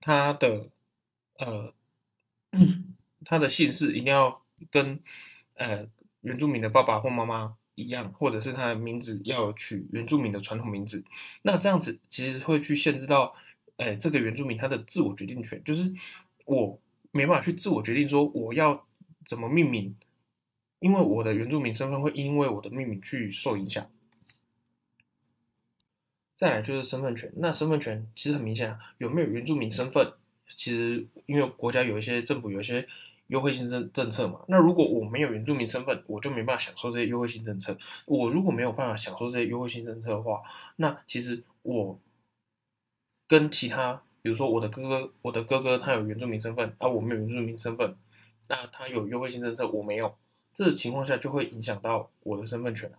[0.00, 0.70] 他的
[1.36, 1.74] 呃。
[3.24, 5.00] 他的姓氏一定要跟
[5.54, 5.86] 呃
[6.20, 11.04] 原住民的爸爸或妈妈一样，或者是他的名字要取原住民的传统名字。
[11.42, 13.34] 那这样子其实会去限制到，
[13.76, 15.92] 呃，这个原住民他的自我决定权，就是
[16.44, 18.86] 我没办法去自我决定说我要
[19.26, 19.96] 怎么命名，
[20.78, 23.90] 因为我的原住民身份会因为我的命名去受影响。
[26.36, 30.12] 再来就是身份权，那身份权其实很明显啊，有没有原住民身份，
[30.56, 32.86] 其实因为国家有一些政府有一些。
[33.28, 37.76] 优惠性政政策嘛，那如果我没有原住民身份，我就没办法享受这些优惠性政策。
[38.06, 40.42] 我如果没有办法享受这些优惠性政策的话，
[40.76, 41.98] 那其实我
[43.26, 47.96] 跟其他，比如说我的哥哥，我的哥哥他有原住民身份，而、啊、我没有原住民身份，
[48.48, 50.14] 那他有优惠性政策，我没有，
[50.52, 52.92] 这情况下就会影响到我的身份权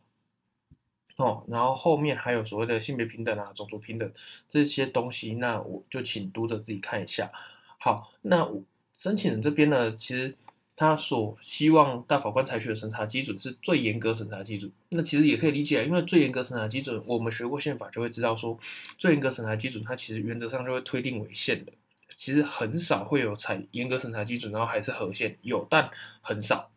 [1.18, 4.12] 哦，然后后面还有所谓的性别平等啊、种族平等
[4.50, 7.32] 这些东西，那我就请读者自己看一下。
[7.78, 8.64] 好，那我
[8.96, 10.34] 申请人这边呢，其实
[10.76, 14.72] 他所希望大法官采取的审查基准是最严格审查基准。
[14.90, 18.58] 那其实也可以理解，因为最严格审查基准，我们学过宪法就会知道说，
[18.98, 21.74] 最严格审查基准它其实原则上就会推定违宪的。
[22.16, 25.92] 其实很少会有采严格审查基准，然后还是合宪，有但
[26.22, 26.72] 很少。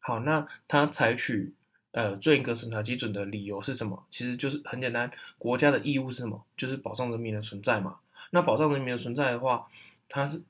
[0.00, 1.54] 好，那他采取。
[1.94, 4.06] 呃，最严格审查基准的理由是什么？
[4.08, 6.42] 其实就是很简单，国家的义务是什么？
[6.56, 7.96] 就是保障人民的存在嘛。
[8.30, 9.66] 那保障人民的存在的话，
[10.08, 10.42] 它是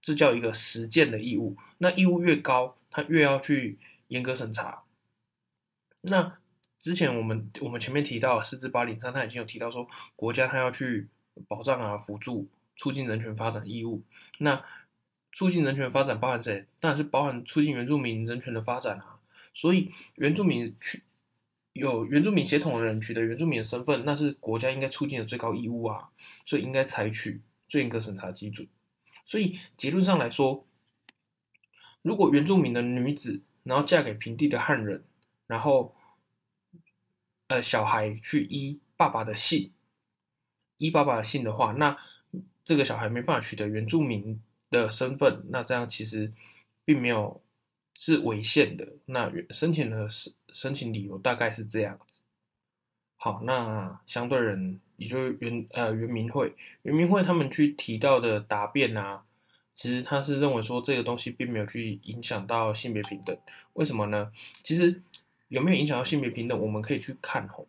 [0.00, 1.56] 这叫一个实践的义务。
[1.78, 3.78] 那义务越高，他越要去
[4.08, 4.82] 严格审查。
[6.00, 6.38] 那
[6.78, 11.08] 之前我们我们前面提到四至八零三，他已经有提到说，国家它要去
[11.48, 14.02] 保障啊、辅助、促进人权发展义务。
[14.38, 14.64] 那
[15.32, 16.66] 促进人权发展包含谁？
[16.80, 19.18] 当然是包含促进原住民人权的发展啊。
[19.54, 21.02] 所以，原住民取
[21.72, 26.10] 有原住民血统的人取得原住民的身份，那是国家应该促进的最高义务啊，
[26.46, 28.66] 所以应该采取最严格审查基准。
[29.28, 30.66] 所以结论上来说，
[32.02, 35.04] 如果原住民的女子然后嫁给平地的汉人，
[35.46, 35.94] 然后
[37.46, 39.70] 呃小孩去依爸爸的姓，
[40.78, 41.96] 依爸爸的姓的话，那
[42.64, 46.32] 这个小孩没办法取得原住民的身份，那这样其实
[46.84, 47.40] 并没有。
[48.00, 48.86] 是违宪的。
[49.06, 52.22] 那申请的申申请理由大概是这样子。
[53.20, 59.24] 好，那相对人也就是原呃原民会，原民会他们去提到的答辩啊，
[59.74, 63.36] 其实他是认为说这个东西并没有去影响到性别平等。
[63.72, 64.30] 为什么呢？
[64.62, 65.02] 其实
[65.48, 67.66] 有没有影响到性别平等，我们可以去看吼。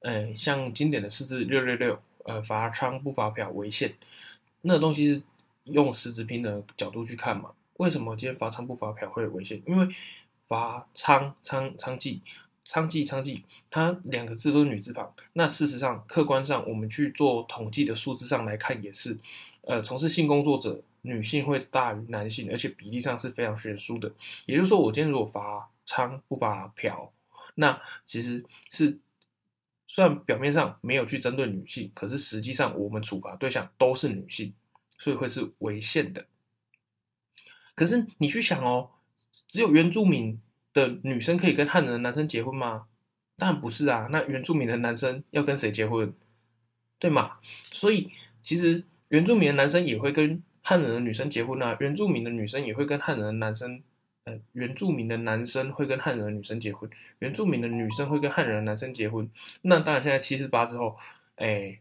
[0.00, 3.94] 呃，像经典的四字六六六，呃，罚娼不罚嫖违宪，
[4.62, 5.22] 那个东西是
[5.64, 7.52] 用实质平等的角度去看嘛。
[7.74, 9.62] 为什么今天罚娼不罚嫖会有违宪？
[9.66, 9.88] 因为
[10.48, 12.20] 罚娼娼娼妓
[12.66, 15.14] 娼妓娼妓，它两个字都是女字旁。
[15.34, 19.16] 那事实上，客观上我们去做统计的数字上来看，也是，
[19.60, 24.12] 呃，从事性工作者女性会大于男性，而且比例上是非常悬殊的。
[24.46, 27.12] 也就是说，我今天如果罚娼不罚嫖，
[27.54, 28.98] 那其实是
[29.86, 34.52] 虽然表面上没有去针对女性，可是实际上我们处罚对象都是女性，
[34.98, 36.26] 所以会是违宪的。
[37.76, 38.90] 可是你去想哦，
[39.46, 40.40] 只有原住民
[40.76, 42.86] 的女生可以跟汉人的男生结婚吗？
[43.38, 44.08] 当然不是啊。
[44.10, 46.12] 那原住民的男生要跟谁结婚？
[46.98, 47.38] 对嘛？
[47.70, 48.10] 所以
[48.42, 51.74] 其实原住民的男生也会跟汉人的女生结婚啊。
[51.80, 53.82] 原住民的女生也会跟汉人的男生，
[54.24, 56.90] 呃，原住民的男生会跟汉人的女生结婚。
[57.20, 59.30] 原住民的女生会跟汉人的男生结婚。
[59.62, 60.96] 那当然，现在七四八之后，
[61.36, 61.78] 哎，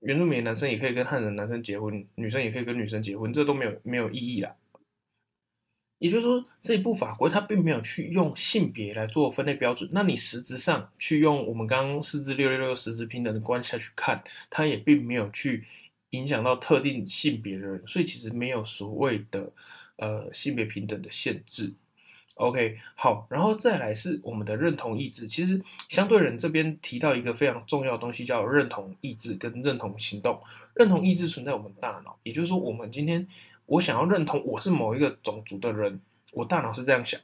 [0.00, 4.54] 原住民男生也可以跟汉人的男生结婚，女生也可以跟女生结婚，这都没有没有意义啦。
[5.98, 9.90] 也就是说，这一部法规它并没有去用性别来做分类标准。
[9.92, 15.64] 那你实质上去用我们刚刚四字六六六实质平等的观下去看，它也并没有去
[16.10, 19.52] 影响到特定性别的人，所以其实没有所谓的
[19.96, 21.74] 呃性别平等的限制。
[22.34, 25.26] OK，好，然后再来是我们的认同意志。
[25.26, 30.40] 其实相对人这边提到一个非常重要的东西，叫认同意志跟认同行动。
[30.76, 33.26] 认同意志存在我们大脑，也就是说，我们今天。
[33.68, 36.00] 我想要认同我是某一个种族的人，
[36.32, 37.20] 我大脑是这样想。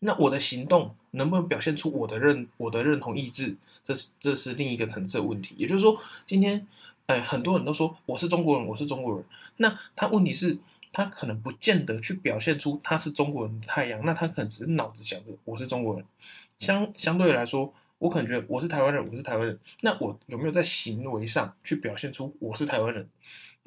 [0.00, 3.56] 那我的行动能不能表现出我的认我的认同意志？
[3.84, 5.54] 这是这是另一个层次的问题。
[5.58, 6.66] 也就是说，今天，
[7.06, 9.24] 哎，很多人都说我是中国人，我是中国人。
[9.58, 10.56] 那他问题是，
[10.92, 14.02] 他可能不见得去表现出他是中国人的太阳。
[14.06, 16.04] 那他可能只是脑子想着我是中国人。
[16.56, 19.58] 相相对来说，我可能觉得我是台湾人，我是台湾人。
[19.82, 23.06] 那我有没有在行为上去表现出我是台湾人？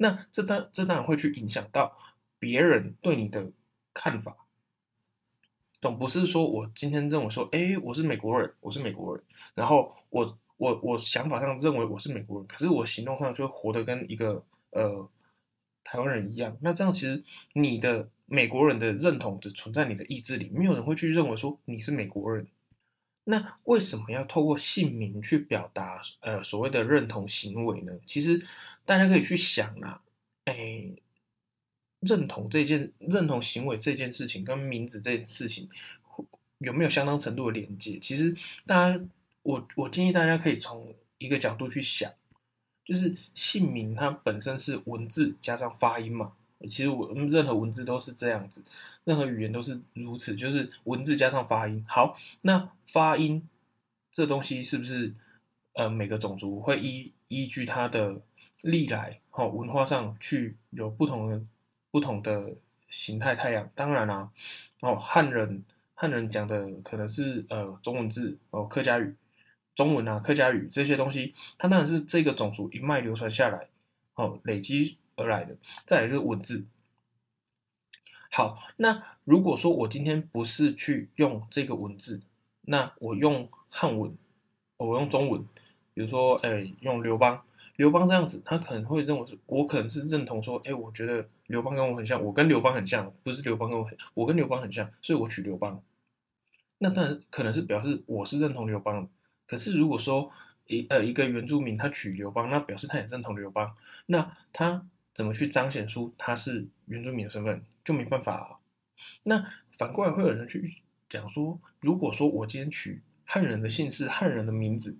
[0.02, 1.96] 那这当这当然会去影响到
[2.40, 3.52] 别人对你的
[3.94, 4.36] 看法，
[5.80, 9.24] 总不是说我今天认为说，哎，我是美国人，我是美国人，
[9.54, 15.08] 然后我我我想法上认为我是美国人，可是我行动上就活得跟一个呃
[15.84, 16.56] 台湾人一样。
[16.60, 17.22] 那这样其实
[17.52, 22.48] 你的美国人的认同只存在你的意志里，没有人会去认为说你是美国人。
[23.24, 27.92] 那为什么要透过姓名去表达呃所谓的认同行为呢？
[28.04, 28.44] 其实
[28.84, 30.00] 大家可以去想啊，
[30.44, 30.90] 哎，
[32.00, 35.68] 认同这件认同行为这件事情跟名字这件事情
[36.58, 37.98] 有没有相当程度的连接？
[38.00, 39.04] 其实大家
[39.42, 42.12] 我我建议大家可以从一个角度去想，
[42.84, 46.32] 就是姓名它本身是文字加上发音嘛。
[46.68, 48.62] 其实我任何文字都是这样子，
[49.02, 51.84] 任何语言都是如此，就是文字加上发音。
[51.88, 53.48] 好，那发音
[54.12, 55.12] 这东西是不是
[55.72, 58.20] 呃每个种族会依依据它的
[58.62, 61.42] 历来、哦、文化上去有不同的
[61.90, 62.54] 不同的
[62.88, 63.68] 形态太阳。
[63.74, 64.30] 当然啦、
[64.80, 69.14] 哦，汉人汉人讲的可能是呃中文字哦，客家语、
[69.74, 73.68] 中文啊、客家语这些东西，它当然是这个种族一脉流传下来
[74.14, 75.56] 哦，累积而来的。
[75.84, 76.64] 再来就是文字。
[78.30, 82.22] 好，那如果说我今天不是去用这个文字，
[82.62, 84.16] 那我用汉文，
[84.76, 85.44] 我用中文，
[85.92, 87.42] 比如说，哎，用刘邦。
[87.82, 95.82] 刘邦这样子，他可能会认为是，我可能是认同说，哎，我觉得刘邦跟我很像，我跟刘邦很像，不是刘邦跟我很，我跟刘邦很像，所以我娶刘邦。
[96.78, 99.08] 那当然可能是表示我是认同刘邦。
[99.48, 100.30] 可是如果说
[100.68, 103.74] 一呃一个原住民他娶刘邦，那表示他也认同刘邦，
[104.06, 108.46] 那他怎么去彰显出他是原住民的身份，就没办法啊。
[109.24, 109.44] 那
[109.76, 110.76] 反过来会有人去
[111.10, 114.96] 讲说，如果说我今天取汉人的姓氏、汉人的名字。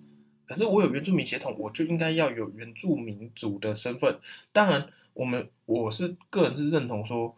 [0.53, 4.21] 可是我有原住民血统，我就应该要有原住民族的身份。
[4.53, 7.35] 当然，我们我是个人是认同说，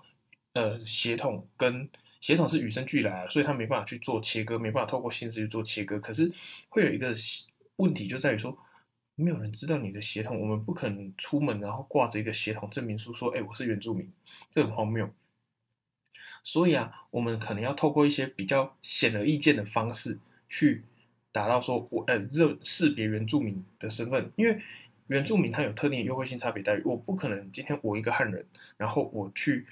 [0.55, 1.89] 呃，血统跟
[2.21, 6.01] 血统是与生俱来的，所以他没办法去做切割，没办法透过姓氏去做切割。
[6.01, 6.33] 可是
[6.69, 7.15] 会有一个
[7.77, 8.59] 问题，就在于说，
[9.15, 14.11] 没有人知道你的血统，我们不可能出门然后挂着一个血统证明书说，哎，我是原住民，
[14.51, 15.09] 这很荒谬。
[16.43, 20.83] 所以啊，我们可能要透过一些比较显而易见的方式去。
[21.35, 24.57] 达到说我呃认识别原住民的身份，因为
[25.09, 29.67] 原住民他有特定的优惠性差别待遇，我不可能今天我一个汉人，然后我去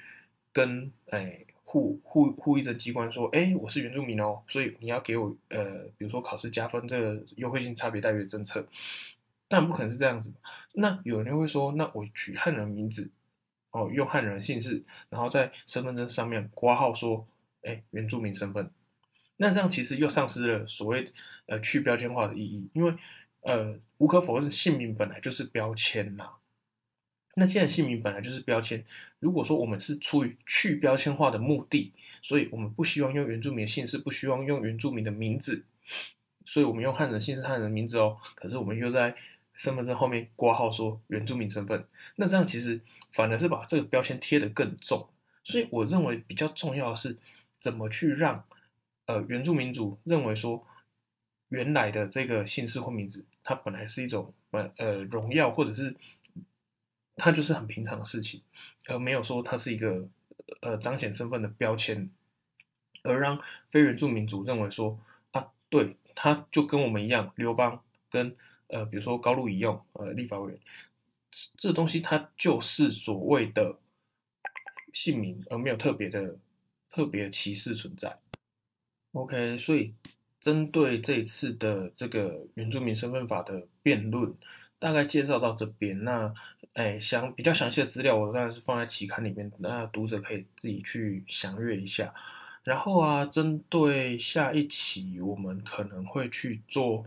[0.53, 8.67] 跟诶户户户役政机关说，哎，我是原住民哦，所以你要给我呃比如说考试加分这个优惠性差别待遇的政策，
[9.47, 10.33] 但不可能是这样子。
[10.73, 13.09] 那有人就会说，那我取汉人名字
[13.71, 17.25] 哦，用汉人姓氏，然后在身份证上面括号说，
[17.63, 18.69] 哎，原住民身份。
[19.43, 21.11] 那这样其实又丧失了所谓
[21.47, 22.95] 呃去标签化的意义，因为
[23.41, 26.31] 呃无可否认姓名本来就是标签呐。
[27.35, 28.85] 那既然姓名本来就是标签，
[29.19, 35.65] 如果说我们是出于去标签化的目的，所以我们不希望用原住民的姓氏，不希望用原住民的名字，
[36.47, 38.19] 所以我们用汉人姓氏、汉人名字哦。
[38.37, 39.17] 可是我们又在
[39.55, 41.85] 身份证后面挂号说原住民身份，
[42.15, 42.81] 那这样其实
[43.13, 45.09] 反而是把这个标签贴得更重。
[45.43, 47.19] 所以我认为比较重要的是
[47.61, 48.45] 怎么去让。
[49.07, 50.67] 呃，原住民族认为说，
[51.49, 55.95] 原来的这个姓氏或名字，它本来是一种呃呃荣耀，或者是
[57.17, 58.43] 它就是很平常的事情，
[58.87, 60.09] 而没有说它是一个
[60.61, 62.09] 呃彰显身份的标签，
[63.03, 63.41] 而让
[63.71, 64.99] 非原住民族认为说
[65.33, 68.37] 啊，对，他就跟我们一样，刘邦跟
[68.69, 70.61] 呃比如说高路一用呃立法委员，
[71.57, 73.79] 这东西它就是所谓的
[74.93, 76.39] 姓名，而没有特别的
[76.89, 78.19] 特别歧视存在。
[79.13, 79.93] OK，所以
[80.41, 84.35] 针对这一次的这个原住民身份法的辩论，
[84.79, 86.03] 大概介绍到这边。
[86.03, 86.33] 那，
[86.73, 92.15] 哎，想比较详细的资料，我当然是放在期刊里面，那读者可以自己去详阅一下。
[92.65, 97.05] 然后啊，针对下一期，我们可能会去做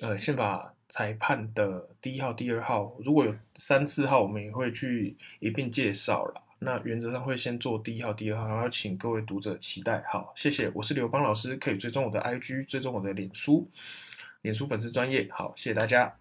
[0.00, 6.42] 呃宪法裁判的第一号、第二号，如果有三四号，我们也会去一并介绍了。
[6.60, 10.02] 那原则上会先做第一号、第二号，然后请各位读者期待。
[10.10, 13.70] 好，谢谢，我是刘邦老师，可以追踪我的 IG，追踪我的脸书，
[14.42, 15.28] 脸书粉丝专业。
[15.30, 16.12] 好，谢谢大家。